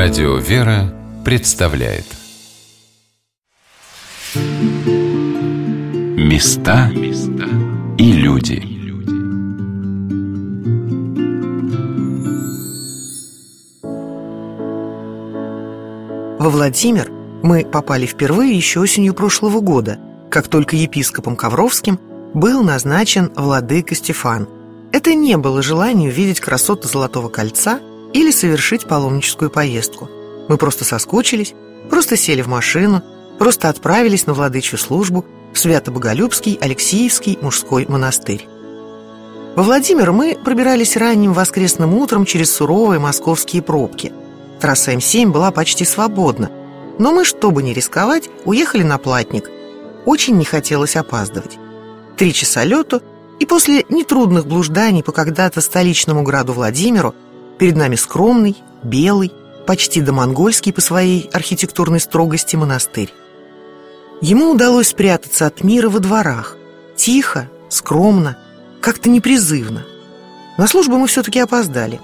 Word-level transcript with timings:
Радио 0.00 0.36
«Вера» 0.36 0.94
представляет 1.24 2.04
Места 6.16 6.88
и 7.98 8.12
люди 8.12 8.62
Во 16.38 16.48
Владимир 16.48 17.10
мы 17.42 17.64
попали 17.64 18.06
впервые 18.06 18.54
еще 18.56 18.78
осенью 18.78 19.14
прошлого 19.14 19.58
года, 19.58 19.98
как 20.30 20.46
только 20.46 20.76
епископом 20.76 21.34
Ковровским 21.34 21.98
был 22.34 22.62
назначен 22.62 23.32
владыка 23.34 23.96
Стефан. 23.96 24.48
Это 24.92 25.16
не 25.16 25.36
было 25.36 25.60
желание 25.60 26.08
увидеть 26.08 26.38
красоту 26.38 26.86
Золотого 26.86 27.28
кольца 27.28 27.80
или 28.12 28.30
совершить 28.30 28.86
паломническую 28.86 29.50
поездку. 29.50 30.08
Мы 30.48 30.56
просто 30.56 30.84
соскучились, 30.84 31.54
просто 31.90 32.16
сели 32.16 32.42
в 32.42 32.48
машину, 32.48 33.02
просто 33.38 33.68
отправились 33.68 34.26
на 34.26 34.34
владычью 34.34 34.78
службу 34.78 35.24
в 35.52 35.58
Свято-Боголюбский 35.58 36.58
Алексеевский 36.60 37.38
мужской 37.40 37.86
монастырь. 37.88 38.46
Во 39.56 39.62
Владимир 39.62 40.12
мы 40.12 40.38
пробирались 40.42 40.96
ранним 40.96 41.32
воскресным 41.32 41.94
утром 41.94 42.24
через 42.24 42.54
суровые 42.54 43.00
московские 43.00 43.62
пробки. 43.62 44.12
Трасса 44.60 44.92
М7 44.92 45.30
была 45.30 45.50
почти 45.50 45.84
свободна, 45.84 46.50
но 46.98 47.12
мы, 47.12 47.24
чтобы 47.24 47.62
не 47.62 47.74
рисковать, 47.74 48.28
уехали 48.44 48.82
на 48.82 48.98
платник. 48.98 49.50
Очень 50.04 50.36
не 50.36 50.44
хотелось 50.44 50.96
опаздывать. 50.96 51.58
Три 52.16 52.32
часа 52.32 52.64
лету, 52.64 53.02
и 53.38 53.46
после 53.46 53.84
нетрудных 53.88 54.46
блужданий 54.46 55.02
по 55.02 55.12
когда-то 55.12 55.60
столичному 55.60 56.22
граду 56.22 56.52
Владимиру 56.52 57.14
перед 57.58 57.76
нами 57.76 57.96
скромный, 57.96 58.56
белый, 58.82 59.32
почти 59.66 60.00
домонгольский 60.00 60.72
по 60.72 60.80
своей 60.80 61.28
архитектурной 61.32 62.00
строгости 62.00 62.56
монастырь. 62.56 63.12
Ему 64.20 64.50
удалось 64.50 64.88
спрятаться 64.88 65.46
от 65.46 65.62
мира 65.62 65.88
во 65.88 66.00
дворах. 66.00 66.56
Тихо, 66.96 67.48
скромно, 67.68 68.38
как-то 68.80 69.08
непризывно. 69.10 69.84
На 70.56 70.66
службу 70.66 70.96
мы 70.96 71.06
все-таки 71.06 71.38
опоздали. 71.38 72.00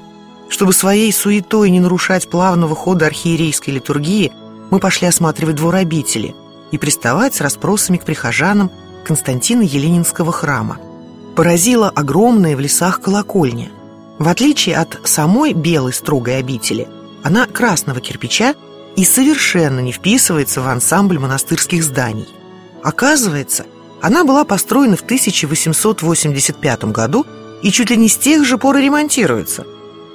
Чтобы 0.48 0.72
своей 0.72 1.12
суетой 1.12 1.70
не 1.70 1.80
нарушать 1.80 2.28
плавного 2.28 2.76
хода 2.76 3.06
архиерейской 3.06 3.74
литургии, 3.74 4.32
мы 4.70 4.78
пошли 4.78 5.08
осматривать 5.08 5.56
двор 5.56 5.74
обители 5.76 6.34
и 6.70 6.78
приставать 6.78 7.34
с 7.34 7.40
расспросами 7.40 7.96
к 7.96 8.04
прихожанам 8.04 8.70
Константина 9.04 9.62
Еленинского 9.62 10.32
храма. 10.32 10.78
Поразила 11.34 11.90
огромная 11.90 12.56
в 12.56 12.60
лесах 12.60 13.00
колокольня. 13.00 13.70
В 14.18 14.28
отличие 14.28 14.76
от 14.76 15.00
самой 15.04 15.52
белой 15.52 15.92
строгой 15.92 16.38
обители, 16.38 16.88
она 17.22 17.46
красного 17.46 18.00
кирпича 18.00 18.54
и 18.96 19.04
совершенно 19.04 19.80
не 19.80 19.92
вписывается 19.92 20.60
в 20.60 20.68
ансамбль 20.68 21.18
монастырских 21.18 21.82
зданий. 21.82 22.28
Оказывается, 22.82 23.66
она 24.00 24.24
была 24.24 24.44
построена 24.44 24.96
в 24.96 25.02
1885 25.02 26.84
году 26.84 27.26
и 27.62 27.70
чуть 27.70 27.90
ли 27.90 27.96
не 27.96 28.08
с 28.08 28.16
тех 28.16 28.44
же 28.44 28.58
пор 28.58 28.76
и 28.76 28.82
ремонтируется. 28.82 29.66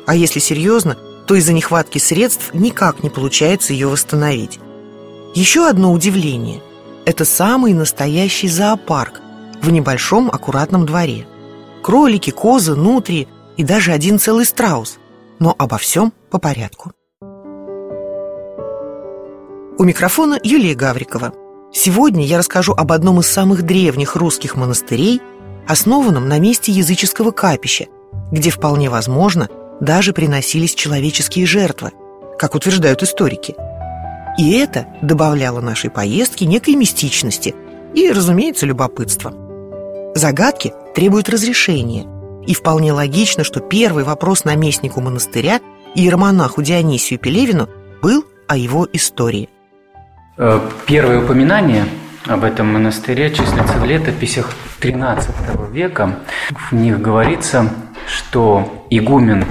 А 0.06 0.16
если 0.16 0.39
серьезно, 0.39 0.97
то 1.25 1.36
из-за 1.36 1.53
нехватки 1.53 1.97
средств 1.97 2.53
никак 2.53 3.03
не 3.03 3.09
получается 3.09 3.73
ее 3.73 3.88
восстановить. 3.88 4.59
Еще 5.36 5.67
одно 5.67 5.91
удивление– 5.91 6.61
это 7.06 7.25
самый 7.25 7.73
настоящий 7.73 8.47
зоопарк 8.47 9.22
в 9.61 9.69
небольшом 9.72 10.30
аккуратном 10.30 10.86
дворе. 10.86 11.28
Кролики, 11.81 12.30
козы, 12.30 12.75
нутрии 12.75 13.28
и 13.59 13.63
даже 13.63 13.91
один 13.91 14.19
целый 14.19 14.45
страус. 14.45 14.99
Но 15.38 15.53
обо 15.57 15.77
всем 15.77 16.13
по 16.31 16.39
порядку. 16.39 16.93
У 19.77 19.83
микрофона 19.83 20.39
Юлия 20.41 20.75
Гаврикова. 20.75 21.33
Сегодня 21.73 22.25
я 22.25 22.38
расскажу 22.38 22.72
об 22.73 22.94
одном 22.94 23.19
из 23.19 23.28
самых 23.28 23.63
древних 23.63 24.16
русских 24.16 24.56
монастырей, 24.56 25.22
основанном 25.67 26.29
на 26.29 26.39
месте 26.39 26.72
языческого 26.72 27.31
капища, 27.31 27.88
где 28.31 28.50
вполне 28.50 28.89
возможно 28.89 29.50
даже 29.81 30.13
приносились 30.13 30.73
человеческие 30.73 31.45
жертвы, 31.45 31.91
как 32.38 32.55
утверждают 32.55 33.03
историки. 33.03 33.55
И 34.38 34.53
это 34.53 34.88
добавляло 35.01 35.59
нашей 35.59 35.89
поездке 35.89 36.45
некой 36.45 36.75
мистичности 36.75 37.53
и, 37.94 38.09
разумеется, 38.09 38.66
любопытства. 38.66 39.34
Загадки 40.16 40.73
требуют 40.95 41.28
разрешения, 41.28 42.07
и 42.45 42.53
вполне 42.53 42.94
логично, 42.94 43.44
что 43.44 43.59
первый 43.59 44.03
вопрос 44.03 44.45
наместнику 44.45 45.01
монастыря 45.01 45.59
иеромонаху 45.95 46.61
Дионисию 46.61 47.19
Пелевину 47.19 47.69
был 48.01 48.25
о 48.47 48.57
его 48.57 48.88
истории– 48.91 49.50
Э, 50.41 50.61
первое 50.88 51.22
упоминание 51.22 51.83
об 52.25 52.45
этом 52.45 52.72
монастыре 52.72 53.29
числится 53.29 53.78
в 53.78 53.83
летописях 53.83 54.55
XIII 54.79 55.69
века. 55.69 56.19
В 56.72 56.73
них 56.73 57.01
говорится, 57.01 57.69
что 58.07 58.85
игумен 58.89 59.44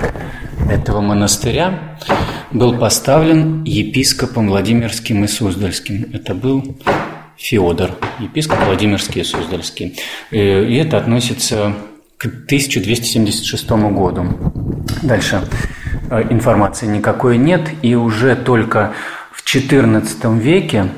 этого 0.71 1.03
монастыря 1.03 1.98
был 2.53 2.78
поставлен 2.78 3.65
епископом 3.65 4.48
Владимирским 4.48 5.25
и 5.25 5.27
Суздальским. 5.27 6.06
Это 6.15 6.34
был 6.34 6.78
Феодор, 7.37 7.91
епископ 8.19 8.59
Владимирский 8.65 9.21
и 9.21 9.25
Суздальский. 9.25 9.98
Э, 10.31 10.65
и 10.65 10.75
это 10.77 10.97
относится 10.97 11.75
к 12.19 12.27
1276 12.27 13.71
году. 13.71 14.27
Дальше 15.03 15.43
э, 16.11 16.23
информации 16.31 16.87
никакой 16.87 17.39
нет, 17.39 17.71
и 17.83 17.95
уже 17.95 18.37
только 18.37 18.93
XIV 19.49 20.39
веке 20.39 20.89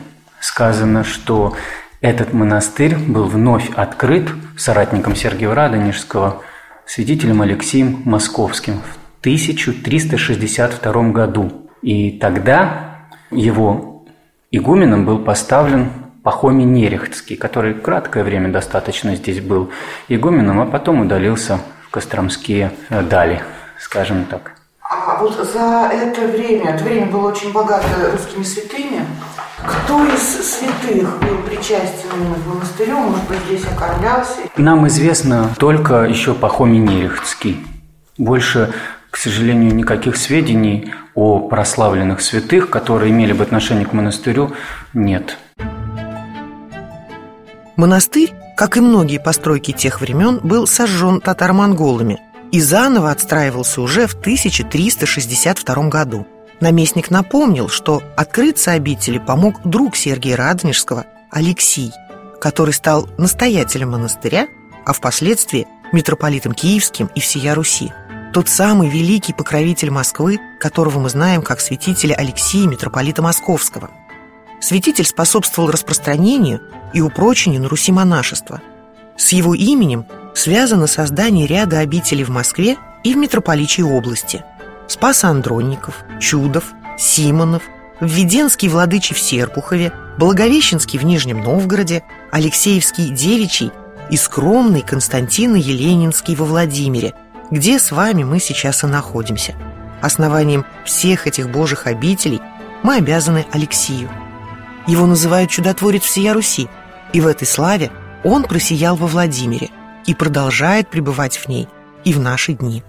сказано, 0.41 1.05
что 1.05 1.55
этот 2.01 2.33
монастырь 2.33 2.97
был 2.97 3.25
вновь 3.25 3.71
открыт 3.77 4.29
соратником 4.57 5.15
Сергия 5.15 5.55
Радонежского, 5.55 6.43
святителем 6.87 7.43
Алексеем 7.43 8.03
Московским 8.05 8.81
в 8.81 9.21
1362 9.21 11.11
году. 11.11 11.69
И 11.83 12.13
тогда 12.13 13.07
его 13.31 14.05
игуменом 14.51 15.05
был 15.05 15.19
поставлен 15.21 15.91
Пахомий 16.23 16.65
Нерехтский, 16.65 17.37
который 17.37 17.75
краткое 17.75 18.25
время 18.25 18.51
достаточно 18.51 19.17
здесь 19.17 19.41
был 19.41 19.71
игуменом, 20.09 20.61
а 20.61 20.67
потом 20.67 21.01
удалился 21.01 21.61
в 21.87 21.91
Костромские 21.91 22.73
дали, 22.91 23.43
скажем 23.79 24.27
так. 24.27 24.53
А 24.83 25.17
вот 25.21 25.35
за 25.35 25.91
это 25.93 26.27
время, 26.27 26.75
это 26.75 26.85
время 26.85 27.07
было 27.07 27.29
очень 27.29 27.53
богато 27.53 27.87
русскими 28.13 28.43
святыми. 28.43 29.07
Кто 29.65 30.05
из 30.07 30.21
святых 30.21 31.19
был 31.21 31.39
причастен 31.49 32.09
к 32.11 32.47
монастырю, 32.47 32.99
может 32.99 33.29
быть, 33.29 33.39
здесь 33.47 33.65
окормлялся? 33.67 34.41
Нам 34.57 34.87
известно 34.89 35.51
только 35.59 36.03
еще 36.03 36.35
Пахомий 36.35 36.79
Нерехтский. 36.79 37.65
Больше, 38.19 38.73
к 39.11 39.17
сожалению, 39.17 39.75
никаких 39.75 40.17
сведений 40.17 40.93
о 41.15 41.49
прославленных 41.49 42.21
святых, 42.21 42.69
которые 42.69 43.11
имели 43.11 43.33
бы 43.33 43.45
отношение 43.45 43.87
к 43.87 43.93
монастырю, 43.93 44.53
нет. 44.93 45.39
Монастырь, 47.81 48.33
как 48.57 48.77
и 48.77 48.81
многие 48.81 49.19
постройки 49.19 49.73
тех 49.73 50.01
времен, 50.01 50.41
был 50.43 50.67
сожжен 50.67 51.21
татаро-монголами– 51.21 52.21
и 52.53 52.61
заново 52.61 53.11
отстраивался 53.11 53.81
уже 53.81 54.07
в 54.07 54.15
1362 54.15 55.89
году. 55.89 56.27
Наместник 56.61 57.11
напомнил, 57.11 57.69
что 57.69 58.03
открыться 58.17 58.73
обители 58.73 59.19
помог 59.19 59.63
друг 59.65 59.97
Сергия 59.97 60.37
Радонежского 60.37 61.07
Алексий, 61.31 61.93
который 62.41 62.75
стал 62.75 63.09
настоятелем 63.19 63.91
монастыря, 63.93 64.49
а 64.85 64.93
впоследствии 64.93 65.67
митрополитом 65.93 66.53
Киевским 66.53 67.09
и 67.15 67.21
всея 67.21 67.55
Руси. 67.55 67.93
Тот 68.33 68.49
самый 68.49 68.89
великий 68.89 69.33
покровитель 69.33 69.91
Москвы, 69.91 70.39
которого 70.61 71.01
мы 71.01 71.09
знаем 71.09 71.43
как 71.43 71.61
святителя 71.61 72.15
Алексия, 72.15 72.67
митрополита 72.67 73.23
Московского. 73.23 73.91
Святитель 74.61 75.07
способствовал 75.07 75.71
распространению 75.71 76.61
и 76.93 77.01
упрочению 77.01 77.63
на 77.63 77.69
Руси 77.69 77.93
монашества. 77.93 78.61
С 79.17 79.33
его 79.33 79.55
именем 79.55 80.07
связано 80.35 80.87
создание 80.87 81.47
ряда 81.47 81.79
обителей 81.79 82.25
в 82.25 82.31
Москве 82.31 82.77
и 83.03 83.15
в 83.15 83.17
митрополичьей 83.17 83.87
области. 83.87 84.45
Спас-Андронников, 84.87 86.05
Чудов, 86.21 86.73
Симонов, 86.99 87.63
Введенский 88.01 88.69
владычий 88.69 89.15
в 89.15 89.19
Серпухове, 89.19 89.93
Благовещенский 90.19 90.99
в 90.99 91.05
Нижнем 91.05 91.43
Новгороде, 91.43 92.03
Алексеевский 92.31 93.11
Девичий 93.11 93.73
и 94.11 94.17
скромный 94.17 94.83
Константин 94.83 95.55
Еленинский 95.55 96.35
во 96.35 96.45
Владимире, 96.45 97.15
где 97.51 97.79
с 97.79 97.91
вами 97.91 98.25
мы 98.25 98.41
сейчас 98.41 98.85
и 98.85 98.87
находимся. 98.87 99.55
Основанием 100.01 100.65
всех 100.85 101.27
этих 101.27 101.51
божьих 101.51 101.87
обителей 101.87 102.41
мы 102.83 102.97
обязаны 102.97 103.47
Алексию. 103.53 104.09
Его 104.91 105.07
называют 105.07 105.51
чудотворец 105.51 106.03
всея 106.03 106.35
Руси, 106.35 106.69
и 107.13 107.21
в 107.21 107.27
этой 107.27 107.47
славе 107.47 107.91
он 108.25 108.43
просиял 108.45 108.97
во 108.97 109.07
Владимире– 109.07 109.71
и 110.07 110.15
продолжает 110.15 110.89
пребывать 110.89 111.37
в 111.37 111.47
ней 111.47 111.69
и 112.05 112.15
в 112.15 112.21
наши 112.21 112.55
дни. 112.55 112.83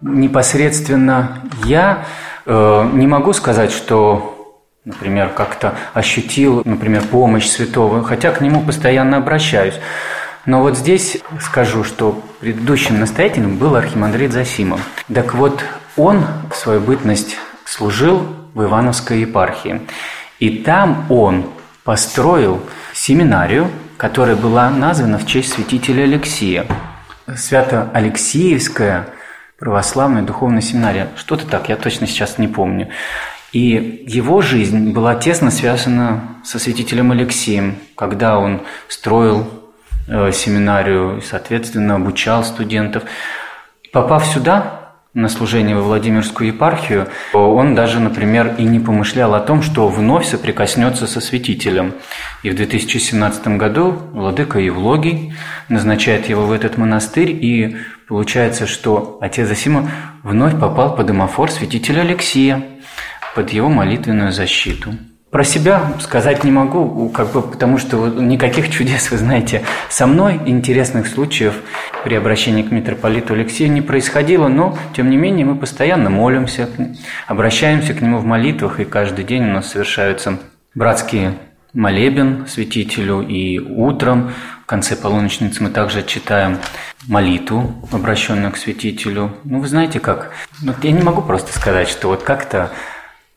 Непосредственно 0.00 1.42
я 1.64 2.06
Э, 2.50 2.88
не 2.94 3.06
могу 3.06 3.34
сказать, 3.34 3.70
что, 3.70 4.64
например, 4.86 5.28
как-то 5.28 5.74
ощутил, 5.92 6.62
например, 6.64 7.02
помощь 7.02 7.46
святого, 7.46 8.02
хотя 8.02 8.30
к 8.30 8.40
нему 8.40 8.62
постоянно 8.62 9.18
обращаюсь. 9.18 9.74
Но 10.46 10.62
вот 10.62 10.78
здесь 10.78 11.18
скажу, 11.42 11.84
что 11.84 12.22
предыдущим 12.40 12.98
настоятелем 12.98 13.58
был 13.58 13.76
архимандрит 13.76 14.32
Засимов. 14.32 14.80
Так 15.12 15.34
вот, 15.34 15.62
он 15.98 16.24
в 16.50 16.56
свою 16.56 16.80
бытность 16.80 17.36
служил 17.66 18.22
в 18.54 18.64
Ивановской 18.64 19.20
епархии. 19.20 19.82
И 20.38 20.50
там 20.58 21.06
он 21.10 21.46
построил 21.84 22.60
семинарию, 22.94 23.68
которая 23.96 24.36
была 24.36 24.70
названа 24.70 25.18
в 25.18 25.26
честь 25.26 25.52
святителя 25.52 26.04
Алексия. 26.04 26.66
Свято-Алексеевская 27.34 29.06
православная 29.58 30.22
духовная 30.22 30.60
семинария. 30.60 31.08
Что-то 31.16 31.46
так, 31.46 31.68
я 31.68 31.76
точно 31.76 32.06
сейчас 32.06 32.38
не 32.38 32.48
помню. 32.48 32.88
И 33.52 34.04
его 34.06 34.40
жизнь 34.40 34.92
была 34.92 35.14
тесно 35.14 35.50
связана 35.50 36.36
со 36.44 36.58
святителем 36.58 37.12
Алексеем, 37.12 37.76
когда 37.96 38.38
он 38.38 38.60
строил 38.88 39.48
э, 40.06 40.32
семинарию 40.32 41.18
и, 41.18 41.20
соответственно, 41.22 41.96
обучал 41.96 42.44
студентов. 42.44 43.04
Попав 43.90 44.26
сюда, 44.26 44.77
на 45.18 45.28
служение 45.28 45.74
во 45.74 45.82
Владимирскую 45.82 46.46
епархию, 46.46 47.08
он 47.34 47.74
даже, 47.74 47.98
например, 47.98 48.54
и 48.56 48.62
не 48.62 48.78
помышлял 48.78 49.34
о 49.34 49.40
том, 49.40 49.62
что 49.62 49.88
вновь 49.88 50.28
соприкоснется 50.28 51.08
со 51.08 51.20
святителем. 51.20 51.94
И 52.44 52.50
в 52.50 52.54
2017 52.54 53.48
году 53.58 53.98
владыка 54.12 54.60
Евлогий 54.60 55.34
назначает 55.68 56.28
его 56.28 56.46
в 56.46 56.52
этот 56.52 56.78
монастырь, 56.78 57.30
и 57.30 57.78
получается, 58.06 58.68
что 58.68 59.18
отец 59.20 59.48
Засима 59.48 59.90
вновь 60.22 60.58
попал 60.58 60.94
под 60.94 61.06
домофор 61.06 61.50
святителя 61.50 62.02
Алексия, 62.02 62.62
под 63.34 63.50
его 63.50 63.68
молитвенную 63.68 64.30
защиту. 64.30 64.94
Про 65.30 65.44
себя 65.44 65.92
сказать 66.00 66.42
не 66.42 66.50
могу, 66.50 67.10
как 67.10 67.32
бы, 67.32 67.42
потому 67.42 67.76
что 67.76 68.08
никаких 68.08 68.70
чудес, 68.70 69.10
вы 69.10 69.18
знаете, 69.18 69.62
со 69.90 70.06
мной 70.06 70.40
интересных 70.46 71.06
случаев 71.06 71.54
при 72.02 72.14
обращении 72.14 72.62
к 72.62 72.70
митрополиту 72.70 73.34
Алексею 73.34 73.70
не 73.70 73.82
происходило, 73.82 74.48
но, 74.48 74.78
тем 74.96 75.10
не 75.10 75.18
менее, 75.18 75.44
мы 75.44 75.56
постоянно 75.56 76.08
молимся, 76.08 76.66
обращаемся 77.26 77.92
к 77.92 78.00
нему 78.00 78.18
в 78.18 78.24
молитвах, 78.24 78.80
и 78.80 78.86
каждый 78.86 79.24
день 79.26 79.42
у 79.50 79.52
нас 79.52 79.70
совершаются 79.70 80.38
братские 80.74 81.34
молебен 81.74 82.46
святителю, 82.48 83.20
и 83.20 83.58
утром, 83.58 84.32
в 84.62 84.66
конце 84.66 84.96
полуночницы, 84.96 85.62
мы 85.62 85.68
также 85.68 86.02
читаем 86.02 86.56
молитву, 87.06 87.74
обращенную 87.92 88.52
к 88.52 88.56
святителю. 88.56 89.32
Ну, 89.44 89.60
вы 89.60 89.68
знаете 89.68 90.00
как? 90.00 90.30
Вот 90.62 90.82
я 90.82 90.92
не 90.92 91.02
могу 91.02 91.20
просто 91.20 91.52
сказать, 91.52 91.88
что 91.88 92.08
вот 92.08 92.22
как-то 92.22 92.70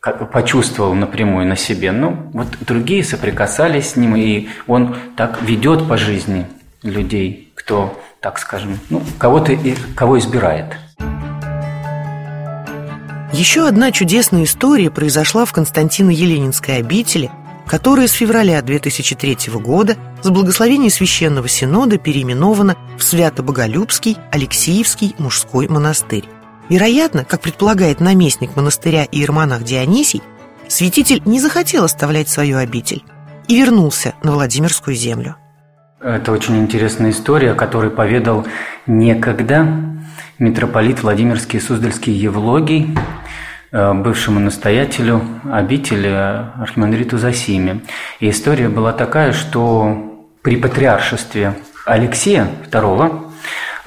как 0.01 0.31
почувствовал 0.31 0.95
напрямую 0.95 1.47
на 1.47 1.55
себе. 1.55 1.91
Ну, 1.91 2.17
вот 2.33 2.47
другие 2.61 3.03
соприкасались 3.03 3.91
с 3.91 3.95
ним, 3.95 4.15
и 4.15 4.49
он 4.65 4.97
так 5.15 5.43
ведет 5.43 5.87
по 5.87 5.95
жизни 5.95 6.47
людей, 6.81 7.53
кто, 7.53 8.01
так 8.19 8.39
скажем, 8.39 8.79
ну, 8.89 9.03
кого-то 9.19 9.55
кого 9.95 10.17
избирает. 10.17 10.75
Еще 13.31 13.67
одна 13.67 13.91
чудесная 13.91 14.43
история 14.43 14.89
произошла 14.89 15.45
в 15.45 15.53
Константино-Еленинской 15.53 16.77
обители, 16.77 17.29
которая 17.67 18.07
с 18.07 18.13
февраля 18.13 18.59
2003 18.63 19.53
года 19.53 19.97
с 20.23 20.29
благословения 20.31 20.89
Священного 20.89 21.47
Синода 21.47 21.99
переименована 21.99 22.75
в 22.97 23.03
Свято-Боголюбский 23.03 24.17
Алексеевский 24.31 25.13
мужской 25.19 25.67
монастырь. 25.67 26.25
Вероятно, 26.71 27.25
как 27.25 27.41
предполагает 27.41 27.99
наместник 27.99 28.55
монастыря 28.55 29.03
и 29.03 29.17
иеромонах 29.17 29.63
Дионисий, 29.63 30.23
святитель 30.69 31.21
не 31.25 31.41
захотел 31.41 31.83
оставлять 31.83 32.29
свою 32.29 32.59
обитель 32.59 33.03
и 33.49 33.59
вернулся 33.59 34.13
на 34.23 34.31
Владимирскую 34.31 34.95
землю. 34.95 35.35
Это 35.99 36.31
очень 36.31 36.57
интересная 36.59 37.11
история, 37.11 37.55
которую 37.55 37.91
поведал 37.91 38.47
некогда 38.87 39.67
митрополит 40.39 41.03
Владимирский 41.03 41.59
Суздальский 41.59 42.13
Евлогий, 42.13 42.95
э, 43.73 43.93
бывшему 43.93 44.39
настоятелю 44.39 45.21
обители 45.51 46.07
архимандриту 46.07 47.17
Засиме. 47.17 47.81
И 48.21 48.29
история 48.29 48.69
была 48.69 48.93
такая, 48.93 49.33
что 49.33 50.23
при 50.41 50.55
патриаршестве 50.55 51.53
Алексея 51.85 52.47
II 52.71 53.30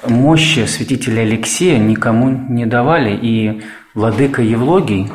мощи 0.06 0.66
святителя 0.66 1.22
Алексея 1.22 1.78
никому 1.78 2.30
не 2.30 2.66
давали, 2.66 3.18
и 3.20 3.62
владыка 3.94 4.42
Евлогий 4.42 5.10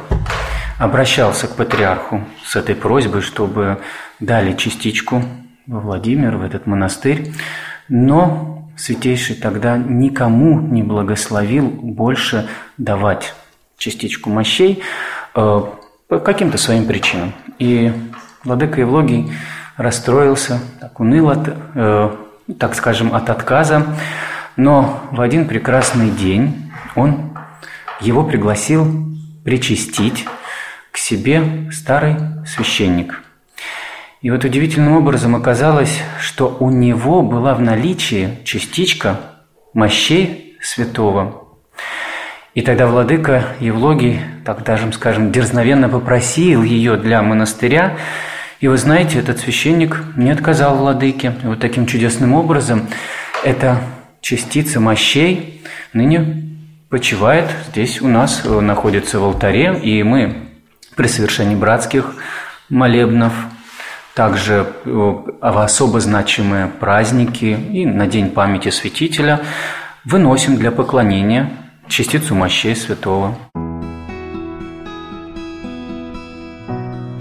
обращался 0.79 1.47
к 1.47 1.55
патриарху 1.55 2.23
с 2.43 2.55
этой 2.55 2.75
просьбой, 2.75 3.21
чтобы 3.21 3.79
дали 4.19 4.53
частичку 4.53 5.23
во 5.67 5.79
Владимир, 5.79 6.37
в 6.37 6.43
этот 6.43 6.65
монастырь, 6.65 7.31
но 7.89 8.69
святейший 8.77 9.35
тогда 9.35 9.77
никому 9.77 10.59
не 10.59 10.83
благословил 10.83 11.67
больше 11.67 12.47
давать 12.77 13.35
частичку 13.77 14.29
мощей 14.29 14.81
э, 15.35 15.61
по 16.07 16.19
каким-то 16.19 16.57
своим 16.57 16.85
причинам. 16.85 17.33
И 17.59 17.91
владыка 18.43 18.81
Евлогий 18.81 19.31
расстроился, 19.77 20.59
так 20.79 20.99
уныл 20.99 21.29
от, 21.29 21.55
э, 21.75 22.09
так 22.57 22.75
скажем, 22.75 23.13
от 23.13 23.29
отказа, 23.29 23.85
но 24.59 25.07
в 25.11 25.21
один 25.21 25.47
прекрасный 25.47 26.11
день 26.11 26.69
он 26.95 27.31
его 28.01 28.25
пригласил 28.25 28.85
причастить 29.45 30.25
к 30.91 30.97
себе 30.97 31.71
старый 31.71 32.17
священник. 32.45 33.23
И 34.21 34.29
вот 34.29 34.43
удивительным 34.43 34.97
образом 34.97 35.33
оказалось, 35.33 36.01
что 36.19 36.57
у 36.59 36.69
него 36.71 37.21
была 37.21 37.55
в 37.55 37.61
наличии 37.61 38.37
частичка 38.43 39.21
мощей 39.73 40.57
святого. 40.61 41.47
И 42.53 42.61
тогда 42.61 42.87
владыка 42.87 43.45
Евлогий, 43.61 44.19
так 44.43 44.65
даже, 44.65 44.91
скажем, 44.91 45.31
дерзновенно 45.31 45.87
попросил 45.87 46.63
ее 46.63 46.97
для 46.97 47.21
монастыря, 47.21 47.95
и 48.59 48.67
вы 48.67 48.75
знаете, 48.75 49.19
этот 49.19 49.39
священник 49.39 50.03
не 50.17 50.31
отказал 50.31 50.75
владыке. 50.75 51.33
И 51.43 51.47
вот 51.47 51.61
таким 51.61 51.85
чудесным 51.85 52.33
образом 52.33 52.89
это 53.45 53.79
частица 54.21 54.79
мощей 54.79 55.63
ныне 55.93 56.49
почивает 56.89 57.49
здесь 57.71 58.01
у 58.01 58.07
нас, 58.07 58.41
э, 58.43 58.59
находится 58.59 59.19
в 59.19 59.23
алтаре, 59.23 59.79
и 59.79 60.03
мы 60.03 60.49
при 60.95 61.07
совершении 61.07 61.55
братских 61.55 62.15
молебнов, 62.69 63.33
также 64.15 64.67
э, 64.85 65.13
особо 65.41 65.99
значимые 65.99 66.67
праздники 66.67 67.45
и 67.45 67.85
на 67.85 68.07
День 68.07 68.31
памяти 68.31 68.69
святителя 68.69 69.41
выносим 70.03 70.57
для 70.57 70.71
поклонения 70.71 71.51
частицу 71.87 72.35
мощей 72.35 72.75
святого. 72.75 73.37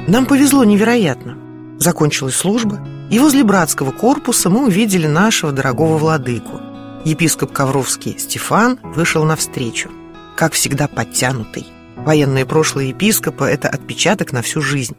Нам 0.07 0.25
повезло 0.27 0.65
невероятно. 0.65 1.37
Закончилась 1.79 2.35
служба, 2.35 2.81
и 3.11 3.19
возле 3.19 3.45
братского 3.45 3.93
корпуса 3.93 4.51
мы 4.51 4.67
увидели 4.67 5.07
нашего 5.07 5.53
дорогого 5.53 5.99
владыку– 5.99 6.61
Епископ 7.05 7.53
Ковровский 7.53 8.19
Стефан 8.19 8.79
вышел 8.83 9.25
навстречу, 9.25 9.91
как 10.37 10.53
всегда 10.53 10.89
подтянутый. 10.89 11.67
Военное 11.97 12.45
прошлое 12.45 12.87
епископа– 12.87 13.45
это 13.51 13.69
отпечаток 13.69 14.33
на 14.33 14.43
всю 14.43 14.61
жизнь, 14.61 14.97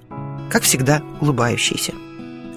как 0.50 0.64
всегда 0.64 1.02
улыбающийся. 1.20 1.94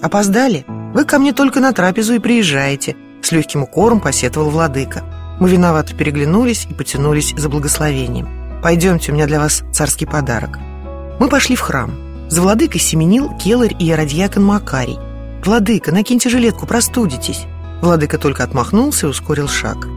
«Опоздали? 0.01 0.65
Вы 0.93 1.05
ко 1.05 1.19
мне 1.19 1.33
только 1.33 1.59
на 1.59 1.73
трапезу 1.73 2.13
и 2.13 2.19
приезжаете»,– 2.19 2.95
с 3.21 3.31
легким 3.31 3.63
укором 3.63 3.99
посетовал 3.99 4.49
владыка. 4.49 5.03
Мы 5.39 5.49
виновато 5.49 5.95
переглянулись 5.95 6.67
и 6.69 6.73
потянулись 6.73 7.33
за 7.37 7.49
благословением. 7.49 8.61
«Пойдемте, 8.61 9.11
у 9.11 9.15
меня 9.15 9.27
для 9.27 9.39
вас 9.39 9.63
царский 9.73 10.05
подарок». 10.05 10.57
Мы 11.19 11.27
пошли 11.27 11.55
в 11.55 11.61
храм. 11.61 11.93
За 12.29 12.41
владыкой 12.41 12.79
семенил 12.79 13.37
келарь 13.37 13.75
и 13.79 13.93
радиакон 13.93 14.43
Макарий. 14.43 14.97
«Владыка, 15.43 15.91
накиньте 15.91 16.29
жилетку, 16.29 16.65
простудитесь». 16.65 17.45
Владыка 17.83 18.17
только 18.17 18.45
отмахнулся 18.45 19.07
и 19.07 19.09
ускорил 19.09 19.49
шаг. 19.49 19.89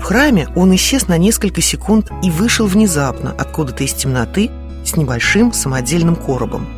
В 0.00 0.04
храме 0.04 0.46
он 0.54 0.72
исчез 0.76 1.08
на 1.08 1.18
несколько 1.18 1.60
секунд 1.60 2.12
и 2.22 2.30
вышел 2.30 2.68
внезапно, 2.68 3.34
откуда-то 3.36 3.82
из 3.82 3.92
темноты, 3.92 4.52
с 4.84 4.96
небольшим 4.96 5.52
самодельным 5.52 6.14
коробом. 6.14 6.68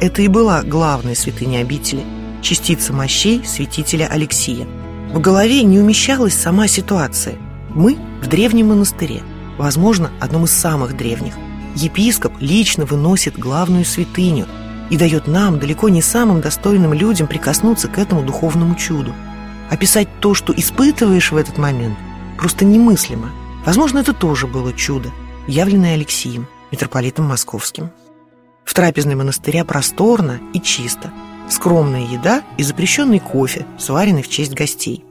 Это 0.00 0.22
и 0.22 0.28
была 0.28 0.62
главная 0.62 1.14
святыня 1.14 1.58
обители– 1.58 2.02
частица 2.42 2.94
мощей 2.94 3.44
святителя 3.44 4.06
Алексия. 4.06 4.66
В 5.12 5.20
голове 5.20 5.62
не 5.64 5.78
умещалась 5.78 6.34
сама 6.34 6.66
ситуация. 6.66 7.34
Мы 7.68 7.98
в 8.22 8.26
древнем 8.26 8.68
монастыре, 8.68 9.20
возможно, 9.58 10.10
одном 10.18 10.44
из 10.44 10.50
самых 10.50 10.96
древних. 10.96 11.34
Епископ 11.74 12.32
лично 12.40 12.86
выносит 12.86 13.38
главную 13.38 13.84
святыню 13.84 14.46
и 14.88 14.96
дает 14.96 15.26
нам, 15.26 15.58
далеко 15.58 15.90
не 15.90 16.00
самым 16.00 16.40
достойным 16.40 16.94
людям, 16.94 17.26
прикоснуться 17.26 17.88
к 17.88 17.98
этому 17.98 18.22
духовному 18.22 18.76
чуду– 18.76 19.12
Описать 19.70 20.08
то, 20.20 20.34
что 20.34 20.52
испытываешь 20.52 21.32
в 21.32 21.36
этот 21.36 21.58
момент, 21.58 21.96
просто 22.38 22.64
немыслимо. 22.64 23.30
Возможно, 23.64 23.98
это 23.98 24.12
тоже 24.12 24.46
было 24.46 24.72
чудо, 24.72 25.10
явленное 25.46 25.94
Алексием. 25.94 26.46
митрополитом 26.72 27.26
Московским. 27.26 27.90
В 28.64 28.74
трапезной 28.74 29.14
монастыря 29.14 29.64
просторно 29.64 30.40
и 30.52 30.60
чисто. 30.60 31.12
Скромная 31.48 32.04
еда 32.06 32.42
и 32.58 32.64
запрещенный 32.64 33.20
кофе, 33.20 33.64
сваренный 33.78 34.22
в 34.22 34.28
честь 34.28 34.52
гостей. 34.52 35.04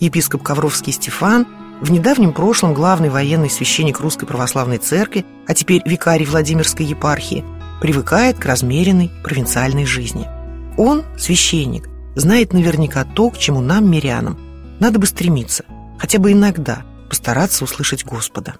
Епископ 0.00 0.42
Ковровский 0.42 0.92
Стефан, 0.92 1.46
в 1.80 1.90
недавнем 1.90 2.32
прошлом 2.32 2.74
главный 2.74 3.08
военный 3.08 3.48
священник 3.48 4.00
Русской 4.00 4.26
Православной 4.26 4.78
Церкви, 4.78 5.24
а 5.46 5.54
теперь 5.54 5.82
викарий 5.86 6.26
Владимирской 6.26 6.84
епархии, 6.84 7.44
привыкает 7.80 8.38
к 8.38 8.44
размеренной 8.44 9.10
провинциальной 9.24 9.86
жизни. 9.86 10.28
Он, 10.76 11.04
священник, 11.16 11.88
знает 12.18 12.52
наверняка 12.52 13.04
то, 13.04 13.30
к 13.30 13.38
чему 13.38 13.60
нам, 13.60 13.90
мирянам, 13.90 14.38
надо 14.80 14.98
бы 14.98 15.06
стремиться, 15.06 15.64
хотя 15.98 16.18
бы 16.18 16.32
иногда 16.32 16.82
постараться 17.08 17.64
услышать 17.64 18.04
Господа. 18.04 18.56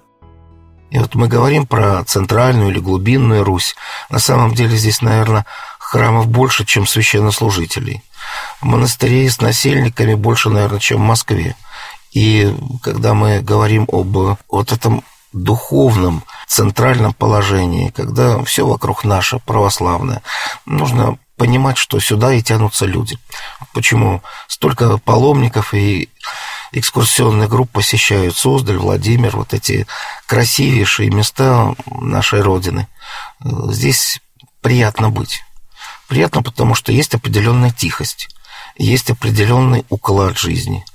И 0.91 0.99
вот 0.99 1.15
мы 1.15 1.29
говорим 1.29 1.67
про 1.67 2.03
центральную 2.05 2.71
или 2.71 2.79
глубинную 2.79 3.45
Русь. 3.45 3.75
На 4.09 4.19
самом 4.19 4.55
деле 4.55 4.77
здесь, 4.77 5.03
наверное, 5.03 5.45
храмов 5.79 6.29
больше, 6.29 6.65
чем 6.65 6.87
священнослужителей. 6.87 8.03
В 8.61 8.65
монастыре 8.65 9.29
с 9.29 9.41
насельниками 9.41 10.15
больше, 10.15 10.49
наверное, 10.49 10.81
чем 10.81 10.99
в 10.99 11.07
Москве. 11.07 11.57
И 12.13 12.55
когда 12.83 13.13
мы 13.13 13.41
говорим 13.41 13.87
об 13.93 14.39
вот 14.49 14.73
этом 14.73 15.05
духовном 15.35 16.25
центральном 16.47 17.13
положении, 17.13 17.91
когда 17.91 18.43
все 18.45 18.67
вокруг 18.67 19.05
наше 19.05 19.39
православное, 19.41 20.23
нужно 20.65 21.19
понимать, 21.39 21.79
что 21.79 22.01
сюда 22.01 22.35
и 22.35 22.43
тянутся 22.43 22.85
люди. 22.85 23.19
Почему 23.73 24.23
столько 24.49 24.99
паломников 24.99 25.73
и 25.73 26.11
экскурсионных 26.73 27.49
групп 27.49 27.71
посещают 27.71 28.37
Суздаль, 28.37 28.77
Владимир, 28.77 29.37
вот 29.37 29.55
эти 29.55 29.87
красивейшие 30.27 31.11
места 31.11 31.75
нашей 31.87 32.43
Родины. 32.43 32.89
Здесь 33.41 34.21
приятно 34.61 35.09
быть. 35.09 35.43
Приятно, 36.09 36.43
потому 36.43 36.75
что 36.75 36.93
есть 36.93 37.15
определенная 37.15 37.71
тихость, 37.71 38.29
есть 38.77 39.11
определенный 39.11 39.87
уклад 39.89 40.39
жизни– 40.39 40.85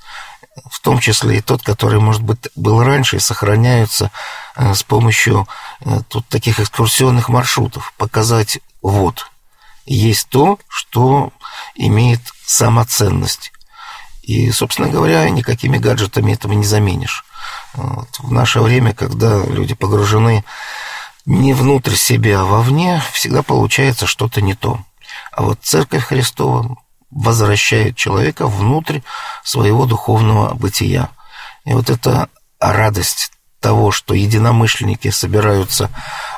в 0.69 0.79
том 0.81 0.99
числе 0.99 1.37
и 1.37 1.41
тот, 1.41 1.63
который, 1.63 1.99
может 1.99 2.21
быть, 2.21 2.49
был 2.55 2.83
раньше, 2.83 3.17
и 3.17 3.19
сохраняются 3.19 4.11
э, 4.55 4.73
с 4.73 4.83
помощью 4.83 5.47
э, 5.81 6.01
тут 6.07 6.27
таких 6.27 6.59
экскурсионных 6.59 7.29
маршрутов. 7.29 7.93
Показать 7.97 8.59
вот, 8.81 9.31
есть 9.85 10.29
то, 10.29 10.59
что 10.67 11.31
имеет 11.75 12.21
самоценность. 12.45 13.51
И, 14.21 14.51
собственно 14.51 14.89
говоря, 14.89 15.29
никакими 15.29 15.77
гаджетами 15.77 16.33
этого 16.33 16.53
не 16.53 16.63
заменишь. 16.63 17.25
Вот. 17.73 18.07
В 18.19 18.31
наше 18.31 18.61
время, 18.61 18.93
когда 18.93 19.43
люди 19.43 19.73
погружены 19.73 20.45
не 21.25 21.53
внутрь 21.53 21.95
себя, 21.95 22.41
а 22.41 22.45
вовне, 22.45 23.01
всегда 23.11 23.43
получается 23.43 24.07
что-то 24.07 24.41
не 24.41 24.53
то. 24.55 24.79
А 25.31 25.43
вот 25.43 25.59
Церковь 25.61 26.05
Христова 26.05 26.77
возвращает 27.11 27.95
человека 27.95 28.47
внутрь 28.47 29.01
своего 29.43 29.85
духовного 29.85 30.53
бытия. 30.53 31.09
И 31.65 31.73
вот 31.73 31.89
эта 31.89 32.29
радость 32.59 33.31
того, 33.59 33.91
что 33.91 34.13
единомышленники 34.13 35.09
собираются 35.09 35.89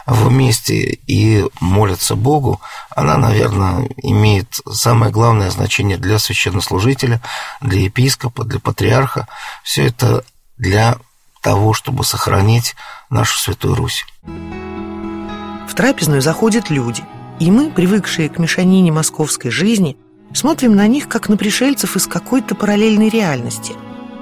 вместе 0.06 1.00
и 1.08 1.46
молятся 1.60 2.16
Богу, 2.16 2.62
она, 2.90 3.18
наверное, 3.18 3.90
имеет 3.98 4.60
самое 4.72 5.12
главное 5.12 5.50
значение 5.50 5.98
для 5.98 6.20
священнослужителя, 6.20 7.22
для 7.62 7.82
епископа, 7.82 8.44
для 8.44 8.60
патриарха. 8.60 9.28
Все 9.64 9.88
это 9.88 10.24
для 10.58 10.98
того, 11.42 11.74
чтобы 11.74 12.04
сохранить 12.04 12.76
нашу 13.10 13.38
Святую 13.38 13.76
Русь. 13.76 14.06
В 14.24 15.74
трапезную 15.76 16.22
заходят 16.22 16.70
люди, 16.70 17.04
и 17.40 17.52
мы, 17.52 17.70
привыкшие 17.70 18.30
к 18.30 18.40
мешанине 18.40 18.92
московской 18.92 19.52
жизни, 19.52 19.98
смотрим 20.34 20.76
на 20.76 20.88
них, 20.88 21.08
как 21.08 21.30
на 21.30 21.38
пришельцев 21.38 21.96
из 21.96 22.08
какой-то 22.08 22.56
параллельной 22.56 23.10
реальности. 23.10 23.74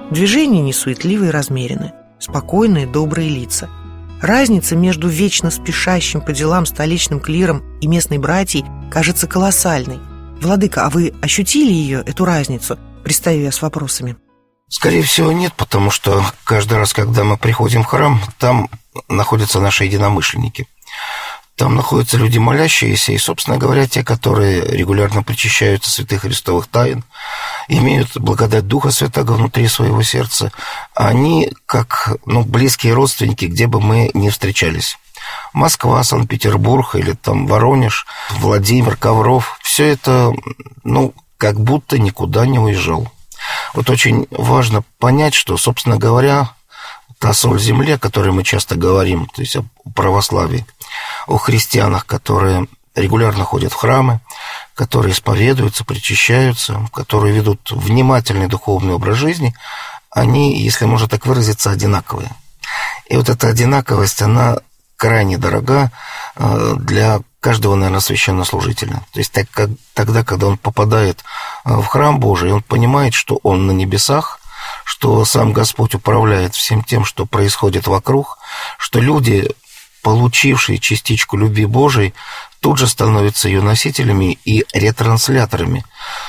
Движения 0.09 0.61
несуетливые 0.61 1.29
и 1.29 1.31
размерены– 1.31 1.93
спокойные, 2.19 2.87
добрые 2.87 3.29
лица. 3.29 3.69
Разница 4.23 4.77
между 4.77 5.09
вечно 5.09 5.51
спешащим 5.51 6.21
по 6.21 6.31
делам 6.31 6.65
столичным 6.65 7.19
клиром 7.19 7.61
и 7.81 7.87
местной 7.87 8.19
братьей 8.19 8.63
кажется 8.89 9.27
колоссальной. 9.27 9.99
Владыка, 10.39 10.85
а 10.85 10.89
вы 10.89 11.13
ощутили 11.21 11.73
ее, 11.73 12.01
эту 12.05 12.23
разницу, 12.23 12.79
приставив 13.03 13.53
с 13.53 13.61
вопросами? 13.61 14.15
Скорее 14.69 15.03
всего, 15.03 15.33
нет, 15.33 15.51
потому 15.57 15.91
что 15.91 16.23
каждый 16.45 16.77
раз, 16.77 16.93
когда 16.93 17.25
мы 17.25 17.35
приходим 17.35 17.83
в 17.83 17.87
храм, 17.87 18.21
там 18.39 18.69
находятся 19.09 19.59
наши 19.59 19.83
единомышленники. 19.83 20.69
Там 21.57 21.75
находятся 21.75 22.15
люди 22.15 22.37
молящиеся, 22.37 23.11
и, 23.11 23.17
собственно 23.17 23.57
говоря, 23.57 23.87
те, 23.87 24.05
которые 24.05 24.61
регулярно 24.61 25.21
причащаются 25.21 25.91
святых 25.91 26.21
христовых 26.21 26.67
тайн, 26.67 27.03
имеют 27.67 28.17
благодать 28.17 28.67
Духа 28.67 28.91
Святого 28.91 29.33
внутри 29.33 29.67
своего 29.67 30.03
сердца. 30.03 30.51
Они 30.95 31.51
как 31.65 32.17
ну, 32.25 32.43
близкие 32.43 32.93
родственники, 32.93 33.45
где 33.45 33.67
бы 33.67 33.79
мы 33.79 34.11
ни 34.13 34.29
встречались. 34.29 34.97
Москва, 35.53 36.03
Санкт-Петербург 36.03 36.95
или 36.95 37.13
там 37.13 37.47
Воронеж, 37.47 38.05
Владимир, 38.31 38.97
Ковров, 38.97 39.57
все 39.61 39.85
это, 39.85 40.33
ну, 40.83 41.13
как 41.37 41.59
будто 41.59 41.97
никуда 41.97 42.45
не 42.45 42.59
уезжал. 42.59 43.11
Вот 43.73 43.89
очень 43.89 44.27
важно 44.31 44.83
понять, 44.99 45.33
что, 45.33 45.57
собственно 45.57 45.97
говоря, 45.97 46.53
та 47.19 47.33
соль 47.33 47.59
земли, 47.59 47.93
о 47.93 47.99
которой 47.99 48.31
мы 48.31 48.43
часто 48.43 48.75
говорим, 48.75 49.27
то 49.27 49.41
есть 49.41 49.55
о 49.55 49.65
православии, 49.95 50.65
о 51.27 51.37
христианах, 51.37 52.05
которые 52.05 52.67
регулярно 52.95 53.43
ходят 53.43 53.73
в 53.73 53.75
храмы, 53.75 54.19
которые 54.75 55.13
исповедуются, 55.13 55.85
причащаются, 55.85 56.87
которые 56.93 57.33
ведут 57.33 57.71
внимательный 57.71 58.47
духовный 58.47 58.93
образ 58.93 59.17
жизни, 59.17 59.55
они, 60.09 60.59
если 60.61 60.85
можно 60.85 61.07
так 61.07 61.25
выразиться, 61.25 61.71
одинаковые. 61.71 62.29
И 63.07 63.17
вот 63.17 63.29
эта 63.29 63.47
одинаковость, 63.47 64.21
она 64.21 64.57
крайне 64.95 65.37
дорога 65.37 65.91
э, 66.35 66.75
для 66.77 67.19
каждого, 67.39 67.75
наверное, 67.75 67.99
священнослужителя. 67.99 69.05
То 69.11 69.19
есть 69.19 69.31
так, 69.31 69.49
как, 69.51 69.69
тогда, 69.93 70.23
когда 70.23 70.47
он 70.47 70.57
попадает 70.57 71.23
э, 71.65 71.73
в 71.75 71.85
храм 71.85 72.19
Божий, 72.19 72.53
он 72.53 72.61
понимает, 72.61 73.13
что 73.13 73.39
он 73.43 73.67
на 73.67 73.71
небесах, 73.71 74.39
что 74.85 75.25
сам 75.25 75.51
Господь 75.51 75.95
управляет 75.95 76.55
всем 76.55 76.83
тем, 76.83 77.03
что 77.03 77.25
происходит 77.25 77.87
вокруг, 77.87 78.37
что 78.77 78.99
люди, 78.99 79.49
получившие 80.03 80.77
частичку 80.77 81.37
любви 81.37 81.65
Божией, 81.65 82.13
тут 82.59 82.77
же 82.77 82.87
становятся 82.87 83.47
ее 83.47 83.61
носителями 83.61 84.37
и 84.45 84.65
ретрансляторами 84.73 85.83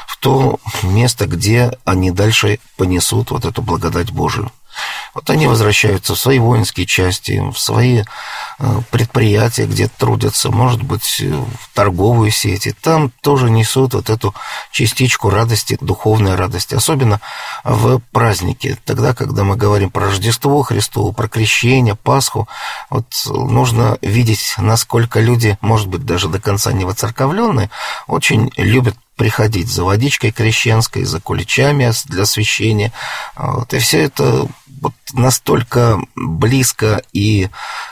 в 0.07 0.17
то 0.17 0.59
место, 0.83 1.27
где 1.27 1.77
они 1.85 2.11
дальше 2.11 2.61
понесут 2.77 3.31
вот 3.31 3.45
эту 3.45 3.61
благодать 3.61 4.13
Божию. 4.13 4.51
Вот 5.15 5.31
они 5.31 5.47
возвращаются 5.47 6.15
в 6.15 6.19
свои 6.19 6.39
воинские 6.39 6.87
части, 6.87 7.41
в 7.53 7.59
свои 7.59 8.03
э, 8.59 8.81
предприятия, 8.91 9.67
где 9.67 9.89
трудятся, 9.89 10.51
может 10.51 10.83
быть, 10.83 11.21
в 11.21 11.75
торговые 11.75 12.33
сети. 12.33 12.75
Там 12.81 13.11
тоже 13.23 13.51
несут 13.51 13.95
вот 13.95 14.11
эту 14.11 14.35
частичку 14.71 15.31
радости, 15.31 15.79
духовной 15.81 16.35
радости. 16.35 16.75
Особенно 16.75 17.21
в 17.63 18.01
праздники. 18.13 18.77
Тогда, 18.85 19.15
когда 19.15 19.45
мы 19.45 19.57
говорим 19.57 19.91
про 19.91 20.07
Рождество 20.07 20.63
Христово, 20.63 21.13
про 21.13 21.29
крещение, 21.29 21.95
Пасху, 21.95 22.49
вот 22.91 23.07
нужно 23.27 23.99
видеть, 24.03 24.55
насколько 24.59 25.21
люди, 25.21 25.59
может 25.61 25.89
быть, 25.89 26.05
даже 26.05 26.29
до 26.29 26.41
конца 26.41 26.73
не 26.73 26.85
воцерковленные, 26.85 27.71
очень 28.07 28.51
любят 28.57 28.97
приходить 29.17 29.69
за 29.69 29.85
водичкой 29.85 30.33
крещенской, 30.33 31.05
за 31.05 31.21
куличами 31.21 31.93
для 32.07 32.23
освящения. 32.23 32.93
Вот, 33.37 33.73
и 33.73 33.79
все 33.79 34.03
это 34.03 34.47
вот 34.81 34.95
настолько 35.13 36.01
близко 36.17 37.03
и 37.13 37.45
э, 37.45 37.49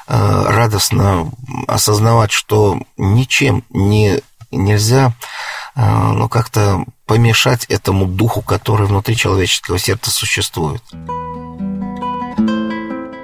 радостно 0.07 1.31
осознавать, 1.69 2.33
что 2.33 2.79
ничем 2.97 3.65
не, 3.71 4.21
нельзя 4.51 5.15
э, 5.75 5.81
ну, 5.83 6.29
как-то 6.29 6.85
помешать 7.07 7.65
этому 7.67 8.07
духу, 8.07 8.43
который 8.43 8.87
внутри 8.87 9.17
человеческого 9.17 9.79
сердца 9.79 10.11
существует. 10.11 10.83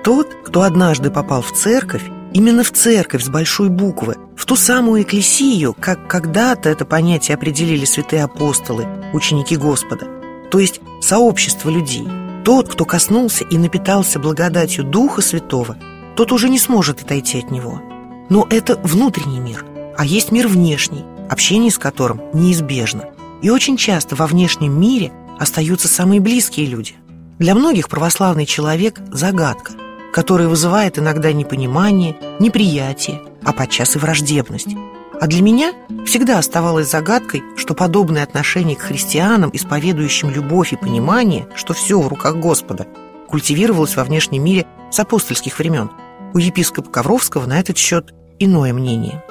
Тот, 0.05 0.28
кто 0.47 0.62
однажды 0.62 1.11
попал 1.11 1.43
в 1.43 1.52
церковь, 1.52 2.05
именно 2.32 2.62
в 2.62 2.73
церковь 2.73 3.23
с 3.23 3.28
большой 3.28 3.68
буквы, 3.68 4.16
в 4.37 4.44
ту 4.47 4.56
самую 4.56 5.02
экклесию, 5.02 5.75
как 5.78 6.08
когда-то 6.08 6.68
это 6.68 6.85
понятие 6.85 7.35
определили 7.35 7.85
святые 7.85 8.25
апостолы, 8.25 8.87
ученики 9.12 9.56
Господа, 9.56 10.06
то 10.50 10.58
есть 10.58 10.80
сообщество 11.00 11.70
людей– 11.70 12.06
тот, 12.49 12.66
кто 12.66 12.87
коснулся 12.87 13.44
и 13.44 13.58
напитался 13.58 14.18
благодатью 14.18 14.82
Духа 14.82 15.20
Святого, 15.20 15.76
тот 16.16 16.32
уже 16.32 16.49
не 16.49 16.58
сможет 16.58 17.02
отойти 17.02 17.40
от 17.40 17.50
него. 17.50 17.82
Но 18.30 18.47
это 18.49 18.76
внутренний 18.82 19.38
мир, 19.38 19.66
а 19.99 20.06
есть 20.06 20.32
мир 20.32 20.49
внешний, 20.49 21.04
общение 21.28 21.70
с 21.70 21.76
которым 21.76 22.23
неизбежно. 22.32 23.11
И 23.42 23.50
очень 23.50 23.76
часто 23.76 24.16
во 24.16 24.26
внешнем 24.26 24.80
мире 24.80 25.12
остаются 25.38 25.88
самые 25.88 26.23
близкие 26.23 26.64
люди. 26.64 26.94
Для 27.38 27.54
многих 27.54 27.90
православный 27.90 28.47
человек– 28.47 28.99
загадка, 29.12 29.73
которая 30.18 30.48
вызывает 30.48 30.98
иногда 30.98 31.32
непонимание, 31.32 32.16
неприятие, 32.40 33.22
а 33.44 33.52
подчас 33.52 33.94
и 33.94 34.00
враждебность. 34.00 34.75
А 35.20 35.28
для 35.28 35.42
меня 35.42 35.75
всегда 36.06 36.40
оставалось 36.40 36.90
загадкой, 36.90 37.44
что 37.56 37.72
подобное 37.72 38.25
отношение 38.25 38.75
к 38.75 38.80
христианам, 38.80 39.50
исповедующим 39.52 40.30
любовь 40.30 40.72
и 40.72 40.76
понимание, 40.76 41.46
что 41.54 41.72
все 41.72 42.00
в 42.00 42.08
руках 42.08 42.34
Господа, 42.34 42.88
культивировалось 43.28 43.94
во 43.94 44.02
внешнем 44.02 44.42
мире 44.42 44.66
с 44.90 44.98
апостольских 44.98 45.56
времен. 45.60 45.88
У 46.34 46.38
епископа 46.38 46.90
Ковровского 46.90 47.46
на 47.46 47.60
этот 47.60 47.78
счет 47.78 48.12
иное 48.40 48.72
мнение. 48.72 49.22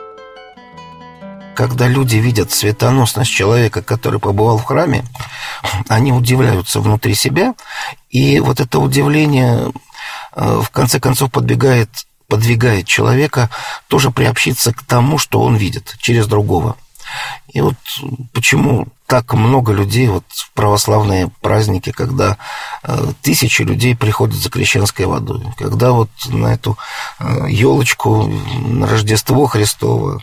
Когда 1.53 1.89
люди 1.89 2.15
видят 2.15 2.53
светоносность 2.53 3.31
человека, 3.31 3.83
который 3.83 4.21
побывал 4.21 4.57
в 4.57 4.63
храме, 4.63 5.03
они 5.89 6.13
удивляются 6.13 6.79
внутри 6.79 7.13
себя, 7.13 7.55
и 8.09 8.39
вот 8.39 8.61
это 8.61 8.79
удивление 8.79 9.73
в 10.37 10.69
конце 10.69 10.99
концов 10.99 11.31
подбегает 11.31 11.89
подвигает 12.27 12.85
человека 12.87 13.49
тоже 13.87 14.11
приобщиться 14.11 14.73
к 14.73 14.83
тому, 14.83 15.17
что 15.17 15.41
он 15.41 15.55
видит 15.55 15.95
через 15.99 16.27
другого. 16.27 16.75
И 17.53 17.61
вот 17.61 17.75
почему 18.33 18.87
так 19.05 19.33
много 19.33 19.71
людей 19.71 20.09
вот 20.09 20.25
в 20.27 20.51
православные 20.51 21.31
праздники, 21.41 21.91
когда 21.91 22.37
э, 22.83 23.13
тысячи 23.21 23.61
людей 23.61 23.95
приходят 23.95 24.35
за 24.35 24.49
крещенской 24.49 25.05
водой, 25.05 25.45
когда 25.57 25.93
вот 25.93 26.09
на 26.27 26.47
эту 26.47 26.77
э, 27.19 27.45
елочку 27.47 28.23
на 28.27 28.87
Рождество 28.87 29.47
Христово 29.47 30.21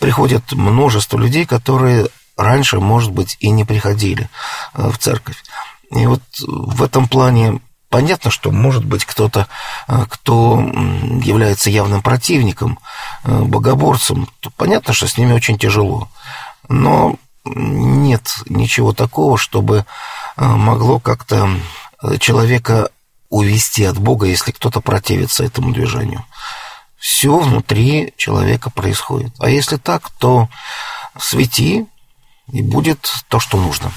приходят 0.00 0.50
множество 0.52 1.18
людей, 1.18 1.46
которые 1.46 2.08
раньше, 2.36 2.80
может 2.80 3.12
быть, 3.12 3.36
и 3.38 3.50
не 3.50 3.64
приходили 3.64 4.28
э, 4.74 4.90
в 4.90 4.98
церковь. 4.98 5.40
И 5.92 6.04
вот 6.06 6.22
в 6.40 6.82
этом 6.82 7.06
плане 7.06 7.60
Понятно, 7.96 8.30
что 8.30 8.50
может 8.50 8.84
быть 8.84 9.06
кто-то, 9.06 9.48
э, 9.88 10.04
кто 10.10 10.58
является 11.24 11.70
явным 11.70 12.02
противником, 12.02 12.78
э, 13.24 13.40
богоборцем, 13.40 14.28
то 14.40 14.50
понятно, 14.50 14.92
что 14.92 15.08
с 15.08 15.16
ними 15.16 15.32
очень 15.32 15.56
тяжело. 15.56 16.10
Но 16.68 17.16
нет 17.46 18.34
ничего 18.50 18.92
такого, 18.92 19.38
чтобы 19.38 19.86
э, 20.36 20.44
могло 20.44 21.00
как-то 21.00 21.48
человека 22.18 22.90
увести 23.30 23.84
от 23.84 23.96
Бога, 23.96 24.26
если 24.26 24.50
кто-то 24.50 24.82
противится 24.82 25.42
этому 25.42 25.72
движению. 25.72 26.22
Все 26.98 27.38
внутри 27.38 28.12
человека 28.18 28.68
происходит. 28.68 29.32
А 29.38 29.48
если 29.48 29.78
так, 29.78 30.10
то 30.18 30.50
свети, 31.18 31.86
и 32.52 32.60
будет 32.60 33.10
то, 33.28 33.40
что 33.40 33.56
нужно. 33.58 33.90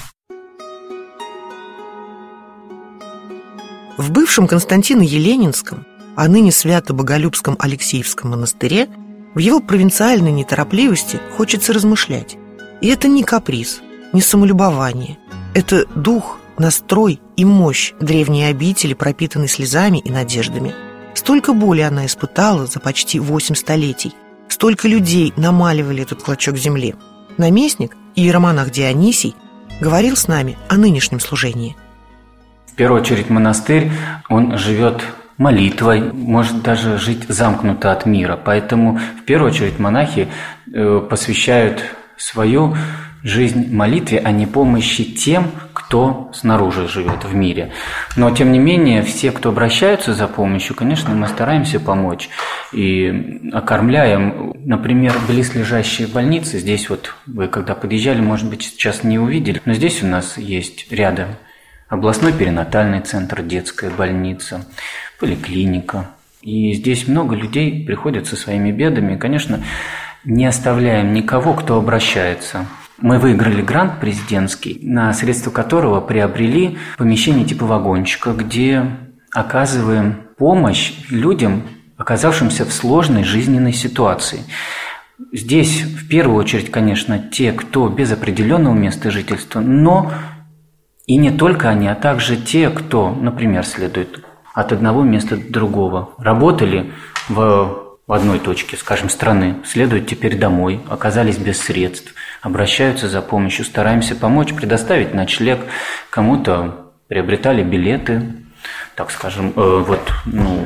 В 4.00 4.12
бывшем 4.12 4.46
Константино-Еленинском, 4.46 5.84
а 6.16 6.26
ныне 6.26 6.52
Свято-Боголюбском 6.52 7.56
Алексеевском 7.58 8.30
монастыре 8.30 8.88
в 9.34 9.40
его 9.40 9.60
провинциальной 9.60 10.32
неторопливости 10.32 11.20
хочется 11.36 11.74
размышлять. 11.74 12.38
И 12.80 12.88
это 12.88 13.08
не 13.08 13.22
каприз, 13.22 13.82
не 14.14 14.22
самолюбование. 14.22 15.18
Это 15.52 15.84
дух, 15.94 16.38
настрой 16.56 17.20
и 17.36 17.44
мощь 17.44 17.92
древней 18.00 18.44
обители, 18.44 18.94
пропитанной 18.94 19.48
слезами 19.48 19.98
и 19.98 20.10
надеждами. 20.10 20.74
Столько 21.12 21.52
боли 21.52 21.82
она 21.82 22.06
испытала 22.06 22.64
за 22.64 22.80
почти 22.80 23.20
восемь 23.20 23.54
столетий. 23.54 24.14
Столько 24.48 24.88
людей 24.88 25.34
намаливали 25.36 26.04
этот 26.04 26.22
клочок 26.22 26.56
земли. 26.56 26.94
Наместник, 27.36 27.94
иеромонах 28.14 28.70
Дионисий, 28.70 29.34
говорил 29.78 30.16
с 30.16 30.26
нами 30.26 30.56
о 30.70 30.78
нынешнем 30.78 31.20
служении– 31.20 31.76
первую 32.74 33.00
очередь 33.00 33.30
монастырь, 33.30 33.90
он 34.28 34.56
живет 34.58 35.02
молитвой, 35.38 36.12
может 36.12 36.62
даже 36.62 36.98
жить 36.98 37.24
замкнуто 37.28 37.92
от 37.92 38.04
мира. 38.04 38.38
Поэтому 38.42 39.00
в 39.20 39.24
первую 39.24 39.50
очередь 39.50 39.78
монахи 39.78 40.28
э, 40.72 41.06
посвящают 41.08 41.82
свою 42.18 42.76
жизнь 43.22 43.74
молитве, 43.74 44.20
а 44.22 44.32
не 44.32 44.46
помощи 44.46 45.04
тем, 45.04 45.50
кто 45.72 46.30
снаружи 46.34 46.88
живет 46.88 47.24
в 47.24 47.34
мире. 47.34 47.72
Но, 48.16 48.30
тем 48.30 48.52
не 48.52 48.58
менее, 48.58 49.02
все, 49.02 49.30
кто 49.30 49.50
обращаются 49.50 50.14
за 50.14 50.26
помощью, 50.26 50.76
конечно, 50.76 51.14
мы 51.14 51.26
стараемся 51.26 51.80
помочь 51.80 52.28
и 52.72 53.50
окормляем. 53.52 54.54
Например, 54.64 55.14
близлежащие 55.26 56.06
больницы, 56.06 56.58
здесь 56.58 56.88
вот 56.88 57.14
вы, 57.26 57.48
когда 57.48 57.74
подъезжали, 57.74 58.20
может 58.20 58.48
быть, 58.48 58.62
сейчас 58.62 59.04
не 59.04 59.18
увидели, 59.18 59.60
но 59.64 59.74
здесь 59.74 60.02
у 60.02 60.06
нас 60.06 60.38
есть 60.38 60.90
рядом 60.92 61.28
областной 61.90 62.32
перинатальный 62.32 63.00
центр, 63.00 63.42
детская 63.42 63.90
больница, 63.90 64.64
поликлиника. 65.18 66.06
И 66.40 66.72
здесь 66.72 67.06
много 67.06 67.34
людей 67.34 67.84
приходят 67.84 68.26
со 68.26 68.36
своими 68.36 68.70
бедами. 68.70 69.16
И, 69.16 69.18
конечно, 69.18 69.62
не 70.24 70.46
оставляем 70.46 71.12
никого, 71.12 71.52
кто 71.52 71.76
обращается. 71.76 72.66
Мы 72.98 73.18
выиграли 73.18 73.60
грант 73.60 74.00
президентский, 74.00 74.78
на 74.82 75.12
средства 75.12 75.50
которого 75.50 76.00
приобрели 76.00 76.78
помещение 76.96 77.44
типа 77.44 77.66
вагончика, 77.66 78.32
где 78.32 78.84
оказываем 79.32 80.22
помощь 80.38 80.92
людям, 81.10 81.62
оказавшимся 81.96 82.64
в 82.64 82.72
сложной 82.72 83.24
жизненной 83.24 83.72
ситуации. 83.72 84.40
Здесь 85.32 85.82
в 85.82 86.08
первую 86.08 86.38
очередь, 86.38 86.70
конечно, 86.70 87.18
те, 87.18 87.52
кто 87.52 87.88
без 87.88 88.12
определенного 88.12 88.74
места 88.74 89.10
жительства, 89.10 89.60
но 89.60 90.12
и 91.06 91.16
не 91.16 91.30
только 91.30 91.68
они, 91.68 91.88
а 91.88 91.94
также 91.94 92.36
те, 92.36 92.70
кто, 92.70 93.10
например, 93.10 93.64
следует 93.64 94.24
от 94.54 94.72
одного 94.72 95.02
места 95.02 95.36
до 95.36 95.50
другого, 95.50 96.10
работали 96.18 96.92
в, 97.28 97.96
в 98.06 98.12
одной 98.12 98.38
точке, 98.38 98.76
скажем, 98.76 99.08
страны, 99.08 99.56
следуют 99.64 100.06
теперь 100.06 100.38
домой, 100.38 100.80
оказались 100.88 101.38
без 101.38 101.60
средств, 101.60 102.14
обращаются 102.42 103.08
за 103.08 103.22
помощью, 103.22 103.64
стараемся 103.64 104.14
помочь, 104.16 104.54
предоставить 104.54 105.14
ночлег, 105.14 105.60
кому-то 106.10 106.92
приобретали 107.08 107.62
билеты, 107.62 108.22
так 108.94 109.10
скажем, 109.10 109.52
э, 109.56 109.84
вот, 109.86 110.12
ну, 110.26 110.64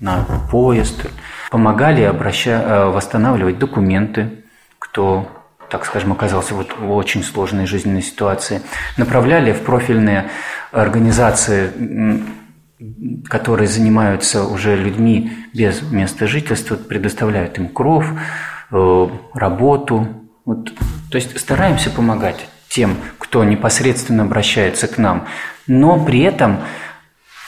на 0.00 0.24
поезд, 0.50 1.06
помогали 1.50 2.02
обраща... 2.02 2.62
Э, 2.62 2.90
восстанавливать 2.90 3.58
документы, 3.58 4.44
кто 4.78 5.26
так 5.70 5.84
скажем, 5.84 6.12
оказался 6.12 6.54
вот 6.54 6.76
в 6.78 6.90
очень 6.92 7.22
сложной 7.22 7.66
жизненной 7.66 8.02
ситуации, 8.02 8.62
направляли 8.96 9.52
в 9.52 9.62
профильные 9.62 10.30
организации, 10.72 11.72
которые 13.28 13.68
занимаются 13.68 14.44
уже 14.44 14.76
людьми 14.76 15.32
без 15.52 15.82
места 15.82 16.26
жительства, 16.26 16.76
предоставляют 16.76 17.58
им 17.58 17.68
кров, 17.68 18.06
э, 18.70 19.08
работу. 19.34 20.08
Вот. 20.44 20.72
То 21.10 21.16
есть 21.16 21.38
стараемся 21.38 21.90
помогать 21.90 22.48
тем, 22.68 22.96
кто 23.18 23.44
непосредственно 23.44 24.22
обращается 24.22 24.86
к 24.86 24.98
нам, 24.98 25.26
но 25.66 26.02
при 26.04 26.20
этом 26.20 26.60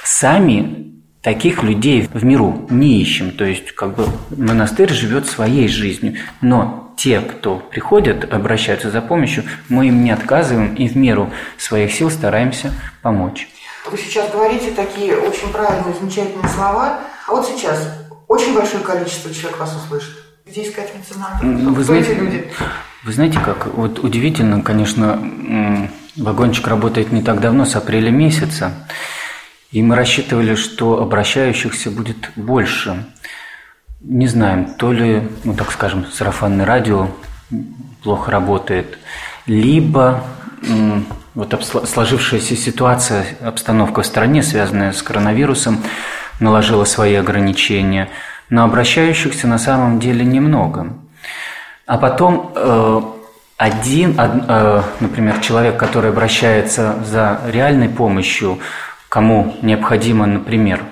сами 0.03 0.91
таких 1.23 1.63
людей 1.63 2.09
в 2.13 2.25
миру 2.25 2.67
не 2.71 3.01
ищем. 3.01 3.31
То 3.31 3.45
есть 3.45 3.73
как 3.73 3.95
бы 3.95 4.07
монастырь 4.37 4.93
живет 4.93 5.27
своей 5.27 5.69
жизнью, 5.69 6.17
но 6.41 6.90
те, 7.01 7.23
кто 7.23 7.57
приходят, 7.57 8.31
обращаются 8.31 8.91
за 8.91 9.01
помощью, 9.01 9.45
мы 9.71 9.89
им 9.89 10.05
не 10.05 10.11
отказываем 10.11 10.75
и 10.75 10.87
в 10.87 10.97
меру 10.97 11.31
своих 11.57 11.95
сил 11.95 12.11
стараемся 12.11 12.75
помочь. 13.01 13.49
Вы 13.91 13.97
сейчас 13.97 14.31
говорите 14.31 14.73
такие 14.73 15.17
очень 15.17 15.51
правильные, 15.51 15.95
замечательные 15.99 16.49
слова. 16.49 17.01
А 17.27 17.31
вот 17.31 17.47
сейчас 17.49 17.91
очень 18.29 18.55
большое 18.55 18.85
количество 18.85 19.33
человек 19.33 19.59
вас 19.59 19.75
услышит. 19.75 20.15
Где 20.45 20.69
искать 20.69 20.93
меценатов? 20.95 21.41
Вы 21.43 21.85
знаете, 21.85 22.13
люди? 22.13 22.47
Вы 23.05 23.13
знаете 23.15 23.39
как? 23.43 23.69
Вот 23.69 24.01
удивительно, 24.01 24.61
конечно, 24.61 25.81
вагончик 26.17 26.69
работает 26.69 27.13
не 27.13 27.23
так 27.23 27.41
давно, 27.41 27.65
с 27.65 27.77
апреля 27.77 28.11
месяца. 28.11 28.75
И 29.71 29.83
мы 29.83 29.97
рассчитывали, 29.97 30.55
что 30.55 31.01
обращающихся 31.01 31.91
будет 31.91 32.31
больше 32.37 33.07
не 34.01 34.27
знаем, 34.27 34.75
то 34.79 34.93
ли, 34.93 35.29
ну 35.45 35.55
так 35.55 35.71
скажем, 35.73 36.07
сарафанное 36.07 36.65
радио 36.65 37.09
плохо 38.03 38.31
работает, 38.31 38.99
либо 39.47 40.23
вот 41.35 41.65
сложившаяся 41.85 42.57
ситуация, 42.57 43.25
обстановка 43.43 44.03
в 44.03 44.07
стране, 44.07 44.43
связанная 44.43 44.93
с 44.93 45.03
коронавирусом, 45.03 45.79
наложила 46.41 46.85
свои 46.85 47.15
ограничения, 47.15 48.09
но 48.49 48.65
обращающихся 48.65 49.47
на 49.47 49.59
самом 49.59 50.01
деле 50.01 50.25
немного. 50.25 50.95
А 51.87 51.99
потом 51.99 52.53
э, 52.55 53.01
один, 53.57 54.15
э, 54.19 54.83
например, 55.01 55.39
человек, 55.41 55.77
который 55.77 56.11
обращается 56.11 56.97
за 57.05 57.41
реальной 57.47 57.89
помощью, 57.89 58.59
кому 59.09 59.57
необходимо, 59.61 60.27
например, 60.27 60.83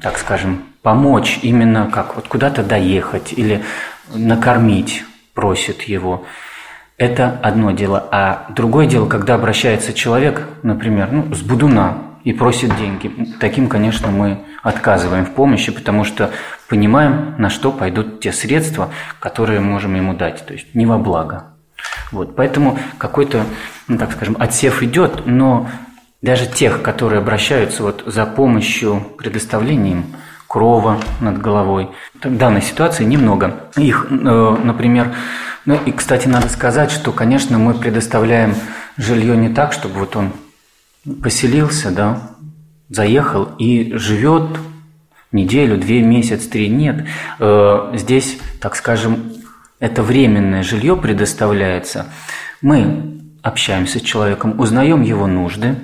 так 0.00 0.18
скажем, 0.18 0.64
помочь 0.86 1.40
именно 1.42 1.90
как 1.92 2.14
вот 2.14 2.28
куда-то 2.28 2.62
доехать 2.62 3.32
или 3.32 3.64
накормить 4.14 5.04
просит 5.34 5.82
его. 5.82 6.24
Это 6.96 7.40
одно 7.42 7.72
дело. 7.72 8.06
А 8.12 8.46
другое 8.50 8.86
дело, 8.86 9.08
когда 9.08 9.34
обращается 9.34 9.92
человек, 9.92 10.46
например, 10.62 11.08
ну, 11.10 11.34
с 11.34 11.40
будуна 11.40 11.98
и 12.22 12.32
просит 12.32 12.76
деньги. 12.76 13.10
Таким, 13.40 13.68
конечно, 13.68 14.12
мы 14.12 14.44
отказываем 14.62 15.26
в 15.26 15.32
помощи, 15.32 15.72
потому 15.72 16.04
что 16.04 16.30
понимаем, 16.68 17.34
на 17.36 17.50
что 17.50 17.72
пойдут 17.72 18.20
те 18.20 18.30
средства, 18.30 18.90
которые 19.18 19.58
можем 19.58 19.96
ему 19.96 20.14
дать, 20.14 20.46
то 20.46 20.52
есть 20.52 20.72
не 20.76 20.86
во 20.86 20.98
благо. 20.98 21.46
Вот, 22.12 22.36
поэтому 22.36 22.78
какой-то, 22.98 23.42
ну, 23.88 23.98
так 23.98 24.12
скажем, 24.12 24.36
отсев 24.38 24.84
идет, 24.84 25.26
но 25.26 25.66
даже 26.22 26.46
тех, 26.46 26.80
которые 26.82 27.18
обращаются 27.18 27.82
вот 27.82 28.04
за 28.06 28.24
помощью, 28.24 29.00
предоставлением 29.18 30.14
крова 30.56 30.98
над 31.20 31.38
головой. 31.38 31.90
В 32.14 32.34
данной 32.34 32.62
ситуации 32.62 33.04
немного. 33.04 33.68
Их, 33.76 34.06
э, 34.08 34.56
например, 34.64 35.14
ну 35.66 35.78
и, 35.84 35.92
кстати, 35.92 36.28
надо 36.28 36.48
сказать, 36.48 36.90
что, 36.90 37.12
конечно, 37.12 37.58
мы 37.58 37.74
предоставляем 37.74 38.54
жилье 38.96 39.36
не 39.36 39.50
так, 39.50 39.74
чтобы 39.74 39.98
вот 39.98 40.16
он 40.16 40.32
поселился, 41.22 41.90
да, 41.90 42.30
заехал 42.88 43.50
и 43.58 43.92
живет 43.98 44.58
неделю, 45.30 45.76
две, 45.76 46.00
месяц, 46.00 46.46
три. 46.46 46.70
Нет, 46.70 47.04
э, 47.38 47.92
здесь, 47.92 48.38
так 48.58 48.76
скажем, 48.76 49.34
это 49.78 50.02
временное 50.02 50.62
жилье 50.62 50.96
предоставляется. 50.96 52.06
Мы 52.62 53.20
общаемся 53.42 53.98
с 53.98 54.02
человеком, 54.02 54.58
узнаем 54.58 55.02
его 55.02 55.26
нужды, 55.26 55.76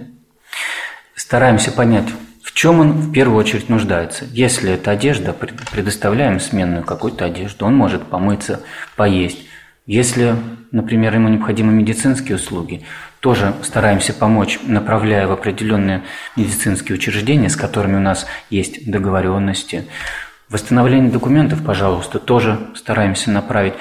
стараемся 1.14 1.72
понять, 1.72 2.08
чем 2.54 2.80
он 2.80 2.92
в 2.92 3.12
первую 3.12 3.38
очередь 3.38 3.68
нуждается. 3.68 4.26
Если 4.30 4.72
это 4.72 4.90
одежда, 4.90 5.32
предоставляем 5.32 6.38
сменную 6.38 6.84
какую-то 6.84 7.24
одежду, 7.24 7.66
он 7.66 7.74
может 7.74 8.02
помыться, 8.04 8.62
поесть. 8.96 9.46
Если, 9.86 10.36
например, 10.70 11.14
ему 11.14 11.28
необходимы 11.28 11.72
медицинские 11.72 12.36
услуги, 12.36 12.84
тоже 13.20 13.54
стараемся 13.62 14.12
помочь, 14.12 14.58
направляя 14.64 15.26
в 15.26 15.32
определенные 15.32 16.02
медицинские 16.36 16.96
учреждения, 16.96 17.48
с 17.48 17.56
которыми 17.56 17.96
у 17.96 18.00
нас 18.00 18.26
есть 18.50 18.88
договоренности. 18.90 19.86
Восстановление 20.48 21.10
документов, 21.10 21.64
пожалуйста, 21.64 22.18
тоже 22.18 22.60
стараемся 22.74 23.30
направить. 23.30 23.74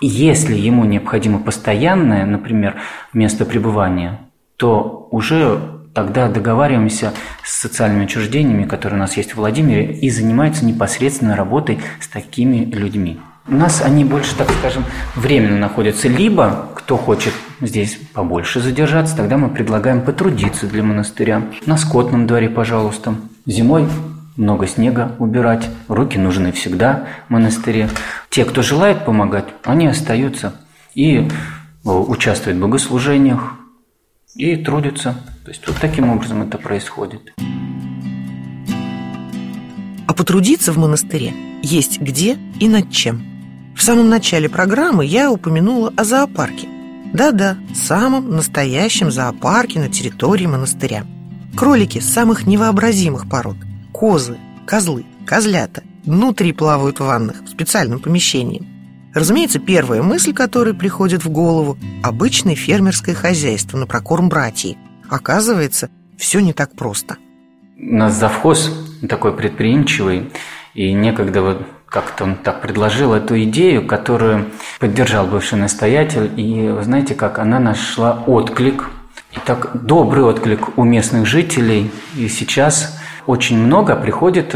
Если 0.00 0.54
ему 0.54 0.84
необходимо 0.84 1.38
постоянное, 1.38 2.26
например, 2.26 2.76
место 3.12 3.44
пребывания, 3.44 4.18
то 4.56 5.08
уже 5.10 5.77
тогда 5.98 6.28
договариваемся 6.28 7.12
с 7.42 7.60
социальными 7.60 8.04
учреждениями, 8.04 8.64
которые 8.64 8.98
у 8.98 9.00
нас 9.00 9.16
есть 9.16 9.32
в 9.32 9.38
Владимире, 9.38 9.92
и 9.92 10.10
занимаются 10.10 10.64
непосредственно 10.64 11.34
работой 11.34 11.80
с 12.00 12.06
такими 12.06 12.64
людьми. 12.64 13.18
У 13.48 13.56
нас 13.56 13.82
они 13.82 14.04
больше, 14.04 14.36
так 14.36 14.48
скажем, 14.60 14.84
временно 15.16 15.58
находятся. 15.58 16.06
Либо, 16.06 16.68
кто 16.76 16.96
хочет 16.96 17.32
здесь 17.60 17.98
побольше 18.14 18.60
задержаться, 18.60 19.16
тогда 19.16 19.38
мы 19.38 19.48
предлагаем 19.48 20.02
потрудиться 20.02 20.68
для 20.68 20.84
монастыря. 20.84 21.42
На 21.66 21.76
скотном 21.76 22.28
дворе, 22.28 22.48
пожалуйста. 22.48 23.16
Зимой 23.44 23.88
много 24.36 24.68
снега 24.68 25.16
убирать, 25.18 25.68
руки 25.88 26.16
нужны 26.16 26.52
всегда 26.52 27.06
в 27.26 27.32
монастыре. 27.32 27.88
Те, 28.30 28.44
кто 28.44 28.62
желает 28.62 29.04
помогать, 29.04 29.46
они 29.64 29.88
остаются 29.88 30.52
и 30.94 31.26
э, 31.84 31.88
участвуют 31.88 32.58
в 32.58 32.60
богослужениях 32.60 33.54
и 34.36 34.54
трудятся. 34.54 35.16
То 35.48 35.52
есть 35.52 35.66
вот 35.66 35.78
таким 35.80 36.10
образом 36.10 36.42
это 36.42 36.58
происходит. 36.58 37.32
А 40.06 40.12
потрудиться 40.12 40.74
в 40.74 40.76
монастыре 40.76 41.32
есть 41.62 42.00
где 42.02 42.36
и 42.60 42.68
над 42.68 42.90
чем– 42.90 43.24
в 43.74 43.82
самом 43.82 44.10
начале 44.10 44.50
программы 44.50 45.06
я 45.06 45.32
упомянула 45.32 45.90
о 45.96 46.04
зоопарке. 46.04 46.68
Да-да, 47.14 47.56
самом 47.74 48.28
настоящем 48.28 49.10
зоопарке 49.10 49.80
на 49.80 49.88
территории 49.88 50.44
монастыря. 50.44 51.06
Кролики 51.56 52.00
самых 52.00 52.46
невообразимых 52.46 53.26
пород. 53.26 53.56
Козы, 53.90 54.36
козлы, 54.66 55.06
козлята. 55.24 55.82
Внутри 56.04 56.52
плавают 56.52 57.00
в 57.00 57.04
ваннах, 57.04 57.42
в 57.42 57.48
специальном 57.48 58.00
помещении. 58.00 58.68
Разумеется, 59.14 59.60
первая 59.60 60.02
мысль, 60.02 60.34
которая 60.34 60.74
приходит 60.74 61.24
в 61.24 61.30
голову– 61.30 61.78
обычное 62.02 62.54
фермерское 62.54 63.14
хозяйство 63.14 63.78
на 63.78 63.86
прокорм 63.86 64.28
братьев. 64.28 64.76
Оказывается, 65.08 65.90
все 66.16 66.40
не 66.40 66.52
так 66.52 66.74
просто. 66.76 67.16
Нас 67.76 68.14
завхоз 68.14 68.70
такой 69.08 69.32
предприимчивый, 69.32 70.30
и 70.74 70.92
некогда 70.92 71.42
вот 71.42 71.66
как-то 71.86 72.24
он 72.24 72.36
так 72.36 72.60
предложил 72.60 73.14
эту 73.14 73.40
идею, 73.44 73.86
которую 73.86 74.46
поддержал 74.78 75.26
бывший 75.26 75.58
настоятель, 75.58 76.30
и 76.36 76.68
вы 76.68 76.82
знаете, 76.82 77.14
как 77.14 77.38
она 77.38 77.58
нашла 77.58 78.22
отклик, 78.26 78.90
и 79.32 79.38
так 79.44 79.70
добрый 79.84 80.24
отклик 80.24 80.76
у 80.78 80.84
местных 80.84 81.26
жителей, 81.26 81.90
и 82.16 82.28
сейчас 82.28 82.98
очень 83.26 83.58
много 83.58 83.96
приходит 83.96 84.54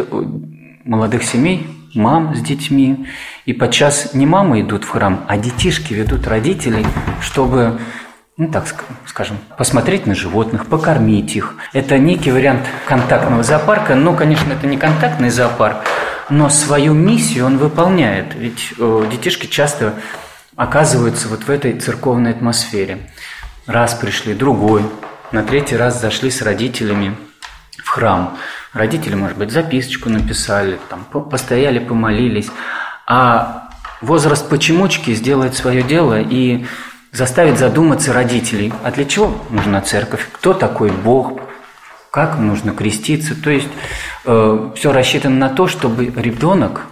молодых 0.84 1.22
семей, 1.24 1.66
мам 1.94 2.34
с 2.34 2.40
детьми, 2.40 3.06
и 3.46 3.52
подчас 3.52 4.14
не 4.14 4.26
мамы 4.26 4.60
идут 4.62 4.84
в 4.84 4.88
храм, 4.88 5.24
а 5.28 5.36
детишки 5.38 5.94
ведут 5.94 6.26
родителей, 6.26 6.86
чтобы 7.20 7.78
ну 8.36 8.50
так 8.50 8.66
скажем, 9.06 9.38
посмотреть 9.58 10.06
на 10.06 10.14
животных, 10.14 10.66
покормить 10.66 11.36
их. 11.36 11.54
Это 11.72 11.98
некий 11.98 12.32
вариант 12.32 12.66
контактного 12.86 13.42
зоопарка, 13.42 13.94
но, 13.94 14.14
конечно, 14.14 14.52
это 14.52 14.66
не 14.66 14.78
контактный 14.78 15.30
зоопарк, 15.30 15.84
но 16.30 16.48
свою 16.48 16.94
миссию 16.94 17.46
он 17.46 17.58
выполняет. 17.58 18.34
Ведь 18.34 18.72
э, 18.78 19.04
детишки 19.10 19.46
часто 19.46 19.94
оказываются 20.56 21.28
вот 21.28 21.44
в 21.44 21.50
этой 21.50 21.78
церковной 21.78 22.30
атмосфере. 22.30 23.10
Раз 23.66 23.94
пришли, 23.94 24.34
другой, 24.34 24.82
на 25.30 25.42
третий 25.42 25.76
раз 25.76 26.00
зашли 26.00 26.30
с 26.30 26.42
родителями 26.42 27.16
в 27.84 27.88
храм. 27.88 28.38
Родители, 28.72 29.14
может 29.14 29.36
быть, 29.36 29.50
записочку 29.50 30.08
написали, 30.08 30.78
там, 30.88 31.04
постояли, 31.04 31.78
помолились. 31.78 32.50
А 33.06 33.68
возраст 34.00 34.48
почемучки 34.48 35.14
сделает 35.14 35.54
свое 35.54 35.82
дело 35.82 36.18
и 36.20 36.66
заставит 37.12 37.58
задуматься 37.58 38.12
родителей. 38.12 38.72
А 38.82 38.90
для 38.90 39.04
чего 39.04 39.38
нужна 39.50 39.80
церковь? 39.80 40.28
Кто 40.32 40.54
такой 40.54 40.90
Бог? 40.90 41.40
как 42.12 42.38
нужно 42.38 42.72
креститься. 42.72 43.34
То 43.34 43.50
есть 43.50 43.68
э, 44.26 44.70
все 44.76 44.92
рассчитано 44.92 45.36
на 45.36 45.48
то, 45.48 45.66
чтобы 45.66 46.12
ребенок, 46.14 46.82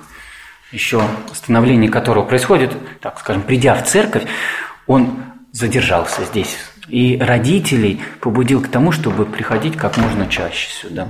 еще 0.73 1.03
становление 1.35 1.91
которого 1.91 2.25
происходит, 2.25 2.73
так 3.01 3.21
скажем, 3.21 3.43
придя 3.43 3.75
в 3.75 3.85
церковь, 3.87 4.25
он 4.87 5.23
задержался 5.53 6.25
здесь. 6.25 6.57
И 6.89 7.19
родителей 7.19 8.01
побудил 8.21 8.63
к 8.63 8.69
тому, 8.69 8.93
чтобы 8.93 9.27
приходить 9.27 9.77
как 9.77 9.99
можно 9.99 10.27
чаще 10.27 10.71
сюда. 10.71 11.07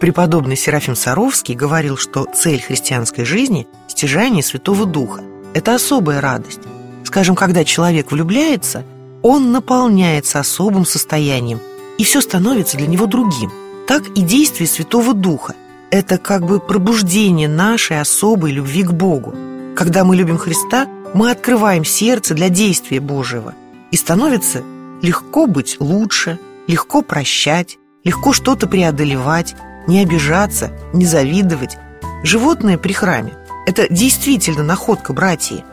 Преподобный 0.00 0.56
Серафим 0.56 0.96
Саровский 0.96 1.54
говорил, 1.54 1.96
что 1.96 2.24
цель 2.24 2.60
христианской 2.60 3.24
жизни– 3.24 3.68
стяжание 3.86 4.42
Святого 4.42 4.84
Духа. 4.84 5.22
Это 5.56 5.74
особая 5.74 6.20
радость. 6.20 6.60
Скажем, 7.04 7.34
когда 7.34 7.64
человек 7.64 8.12
влюбляется– 8.12 8.84
он 9.28 9.50
наполняется 9.50 10.38
особым 10.38 10.86
состоянием, 10.86 11.58
и 11.98 12.04
все 12.04 12.20
становится 12.20 12.76
для 12.76 12.86
него 12.86 13.06
другим. 13.06 13.50
Так 13.88 14.06
и 14.14 14.20
действие 14.20 14.68
Святого 14.68 15.14
Духа– 15.14 15.56
это 15.90 16.16
как 16.16 16.46
бы 16.46 16.60
пробуждение 16.60 17.48
нашей 17.48 18.00
особой 18.00 18.52
любви 18.52 18.84
к 18.84 18.92
Богу. 18.92 19.34
Когда 19.74 20.04
мы 20.04 20.14
любим 20.14 20.38
Христа, 20.38 20.86
мы 21.12 21.32
открываем 21.32 21.84
сердце 21.84 22.34
для 22.34 22.50
действия 22.50 23.00
Божьего, 23.00 23.52
и 23.90 23.96
становится 23.96 24.62
легко 25.02 25.48
быть 25.48 25.76
лучше, 25.80 26.38
легко 26.68 27.02
прощать, 27.02 27.78
легко 28.04 28.32
что-то 28.32 28.68
преодолевать, 28.68 29.56
не 29.88 30.02
обижаться, 30.02 30.70
не 30.92 31.04
завидовать. 31.04 31.78
Животные 32.22 32.78
при 32.78 32.92
храме– 32.92 33.32
это 33.66 33.86
действительно 33.90 34.62
находка 34.62 35.12
братьев, 35.12 35.64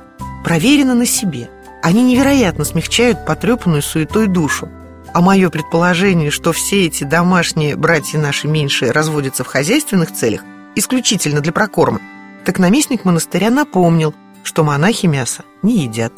проверено 0.43 0.95
на 0.95 1.05
себе– 1.05 1.49
они 1.83 2.01
невероятно 2.01 2.63
смягчают 2.63 3.25
потрепанную 3.25 3.81
суетой 3.81 4.27
душу. 4.27 4.69
А 5.13 5.19
мое 5.19 5.49
предположение, 5.49 6.31
что 6.31 6.53
все 6.53 6.85
эти 6.85 7.03
домашние 7.03 7.75
братья 7.75 8.17
наши 8.17 8.47
меньшие 8.47 8.91
разводятся 8.91 9.43
в 9.43 9.47
хозяйственных 9.47 10.13
целях, 10.13 10.41
исключительно 10.75 11.41
для 11.41 11.51
прокорма, 11.51 11.99
так 12.45 12.57
наместник 12.57 13.03
монастыря 13.03 13.49
напомнил, 13.49 14.15
что 14.43 14.63
монахи 14.63 15.07
мясо 15.07 15.43
не 15.61 15.79
едят. 15.83 16.13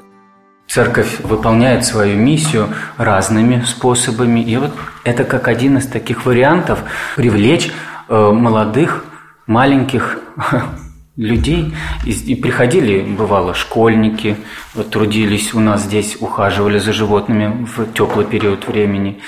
Церковь 0.67 1.19
выполняет 1.21 1.83
свою 1.83 2.15
миссию 2.15 2.69
разными 2.97 3.63
способами. 3.63 4.41
И 4.41 4.55
вот 4.57 4.71
это 5.03 5.23
как 5.23 5.47
один 5.47 5.79
из 5.79 5.87
таких 5.87 6.27
вариантов 6.27 6.83
привлечь 7.15 7.71
э, 8.07 8.31
молодых, 8.31 9.03
маленьких 9.47 10.19
людей. 11.17 11.73
И, 12.05 12.11
и 12.11 12.35
приходили, 12.35 13.01
бывало, 13.01 13.53
школьники, 13.53 14.37
вот 14.73 14.89
трудились 14.89 15.53
у 15.53 15.59
нас 15.59 15.83
здесь, 15.83 16.17
ухаживали 16.19 16.77
за 16.77 16.93
животными 16.93 17.65
в 17.65 17.91
теплый 17.93 18.25
период 18.25 18.67
времени. 18.67 19.21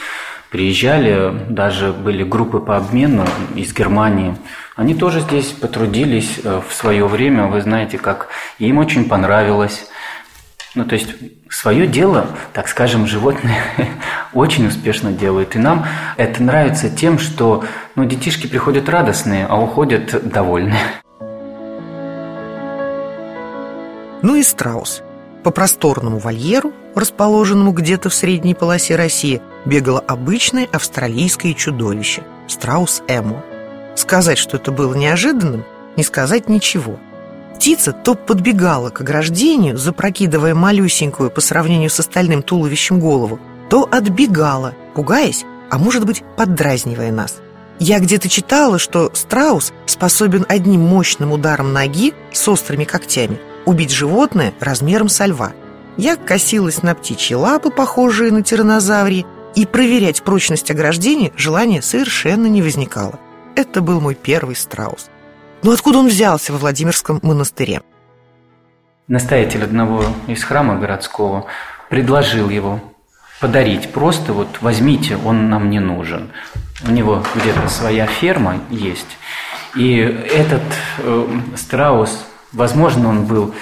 Приезжали, 0.50 1.34
даже 1.50 1.92
были 1.92 2.24
группы 2.24 2.60
по 2.60 2.78
обмену 2.78 3.26
из 3.56 3.74
Германии. 3.74 4.36
Они 4.76 4.96
тоже 4.96 5.22
здесь 5.22 5.48
потрудились 5.48 6.40
э, 6.44 6.62
в 6.68 6.74
свое 6.74 7.06
время, 7.06 7.48
вы 7.48 7.62
знаете, 7.62 7.98
как 7.98 8.30
им 8.60 8.78
очень 8.78 9.10
понравилось. 9.10 9.88
Ну, 10.76 10.86
то 10.86 10.94
есть 10.94 11.16
свое 11.50 11.88
дело, 11.88 12.28
так 12.54 12.68
скажем, 12.68 13.08
животные 13.08 13.62
очень 14.34 14.68
успешно 14.68 15.12
делают. 15.12 15.56
И 15.56 15.60
нам 15.60 15.86
это 16.16 16.42
нравится 16.44 16.90
тем, 16.90 17.18
что 17.20 17.66
ну, 17.96 18.06
детишки 18.06 18.48
приходят 18.48 18.88
радостные, 18.88 19.48
а 19.48 19.60
уходят 19.60 20.30
довольные. 20.30 20.80
Ну 24.22 24.36
и 24.36 24.44
страус. 24.44 25.02
По 25.44 25.52
просторному 25.52 26.18
вольеру, 26.18 26.74
расположенному 26.96 27.72
где-то 27.72 28.10
в 28.10 28.14
средней 28.14 28.54
полосе 28.54 28.96
России, 28.96 29.42
бегало 29.66 30.00
обычное 30.00 30.68
австралийское 30.72 31.54
чудовище– 31.54 32.24
страус 32.48 33.02
Эмо. 33.08 33.44
Сказать, 33.96 34.38
что 34.38 34.58
это 34.58 34.72
было 34.72 34.94
неожиданным, 34.94 35.64
не 35.96 36.04
сказать 36.04 36.50
ничего– 36.50 36.98
Птица 37.58 37.92
то 37.92 38.14
подбегала 38.14 38.92
к 38.92 39.02
ограждению, 39.02 39.80
запрокидывая 39.80 40.54
малюсенькую 40.54 41.32
по 41.32 41.42
сравнению 41.42 41.90
с 41.90 42.00
остальным 42.00 42.44
туловищем 42.44 43.00
голову, 43.00 43.40
то 43.68 43.90
отбегала, 43.92 44.76
пугаясь, 44.94 45.44
а 45.72 45.80
может 45.80 46.06
быть, 46.06 46.24
поддразнивая 46.38 47.12
нас. 47.12 47.38
Я 47.80 47.98
где-то 48.00 48.30
читала, 48.30 48.78
что 48.78 49.10
страус 49.16 49.74
способен 49.88 50.46
одним 50.48 50.82
мощным 50.82 51.32
ударом 51.32 51.74
ноги 51.74 52.14
с 52.32 52.48
острыми 52.48 52.84
когтями 52.84 53.40
убить 53.68 53.92
животное 53.92 54.54
размером 54.62 55.10
со 55.10 55.26
льва. 55.26 55.52
Я 55.98 56.16
косилась 56.16 56.84
на 56.84 56.96
птичьи 56.96 57.36
лапы, 57.36 57.70
похожие 57.70 58.32
на 58.32 58.42
тиранозаврии, 58.42 59.26
и 59.56 59.66
проверять 59.66 60.24
прочность 60.24 60.72
ограждения 60.72 61.32
желания 61.36 61.82
совершенно 61.82 62.48
не 62.48 62.62
возникало. 62.62 63.20
Это 63.56 63.82
был 63.82 64.00
мой 64.00 64.16
первый 64.16 64.56
страус. 64.56 65.10
Но 65.64 65.72
откуда 65.72 65.98
он 65.98 66.08
взялся 66.08 66.54
во 66.54 66.60
Владимирском 66.60 67.20
монастыре? 67.24 67.82
Настоятель 69.08 69.64
одного 69.64 70.06
из 70.28 70.44
храма 70.44 70.78
городского 70.78 71.48
предложил 71.90 72.50
его 72.50 72.80
подарить. 73.42 73.92
Просто 73.92 74.32
вот 74.32 74.62
возьмите, 74.62 75.18
он 75.18 75.50
нам 75.50 75.70
не 75.70 75.80
нужен. 75.80 76.30
У 76.88 76.92
него 76.92 77.24
где-то 77.36 77.68
своя 77.68 78.06
ферма 78.06 78.62
есть. 78.70 79.18
И 79.76 79.98
этот 79.98 80.62
э, 81.00 81.28
страус, 81.56 82.26
возможно, 82.54 83.10
он 83.10 83.26
был 83.26 83.54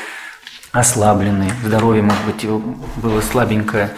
ослабленный, 0.71 1.51
здоровье, 1.63 2.03
может 2.03 2.23
быть, 2.25 2.43
его 2.43 2.59
было 2.97 3.21
слабенькое. 3.21 3.91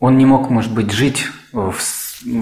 Он 0.00 0.18
не 0.18 0.26
мог, 0.26 0.50
может 0.50 0.72
быть, 0.72 0.92
жить 0.92 1.26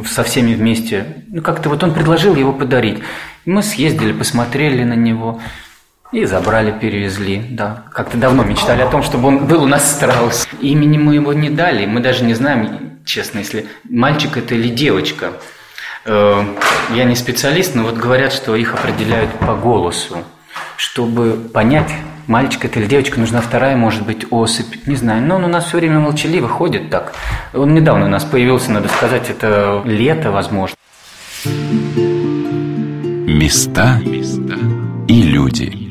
со 0.06 0.24
всеми 0.24 0.54
вместе. 0.54 1.24
Ну, 1.28 1.42
как-то 1.42 1.68
вот 1.68 1.82
он 1.82 1.94
предложил 1.94 2.35
его 2.35 2.52
подарить. 2.52 3.02
Мы 3.44 3.62
съездили, 3.62 4.12
посмотрели 4.12 4.85
на 4.85 4.94
него 4.94 5.40
и 6.12 6.24
забрали, 6.24 6.72
перевезли. 6.78 7.44
Да, 7.50 7.85
как-то 7.92 8.16
давно 8.16 8.44
мечтали 8.44 8.82
о 8.82 8.88
том, 8.88 9.02
чтобы 9.02 9.28
он 9.28 9.46
был 9.46 9.62
у 9.62 9.66
нас 9.66 9.90
страус. 9.90 10.46
Имени 10.61 10.98
мы 10.98 11.14
его 11.14 11.32
не 11.32 11.50
дали, 11.50 11.87
мы 11.87 12.00
даже 12.00 12.24
не 12.24 12.35
знаем, 12.35 13.00
честно, 13.04 13.38
если 13.38 13.66
мальчик 13.88 14.37
это 14.37 14.54
или 14.54 14.68
девочка. 14.68 15.32
Э, 16.04 16.44
я 16.94 17.04
не 17.04 17.16
специалист, 17.16 17.74
но 17.74 17.85
вот 17.85 17.94
говорят, 17.94 18.32
что 18.32 18.54
их 18.56 18.74
определяют 18.74 19.30
по 19.38 19.54
голосу. 19.54 20.18
Чтобы 20.83 21.35
понять, 21.55 21.92
мальчик 22.27 22.64
это 22.64 22.81
или 22.81 22.87
девочка, 22.87 23.21
нужна 23.21 23.40
вторая, 23.40 23.77
может 23.77 24.05
быть, 24.05 24.27
особь. 24.31 24.85
Не 24.87 24.97
знаю, 24.97 25.23
но 25.23 25.37
он 25.37 25.45
у 25.45 25.47
нас 25.47 25.66
все 25.66 25.79
время 25.79 26.01
молчаливо 26.01 26.49
ходит 26.49 26.90
так. 26.90 27.14
Он 27.55 27.73
недавно 27.73 28.07
у 28.07 28.09
нас 28.09 28.25
появился, 28.25 28.73
надо 28.73 28.88
сказать, 28.88 29.31
это 29.31 29.81
лето, 29.85 30.33
возможно. 30.33 30.75
Места 33.29 34.01
и 35.07 35.23
люди. 35.23 35.82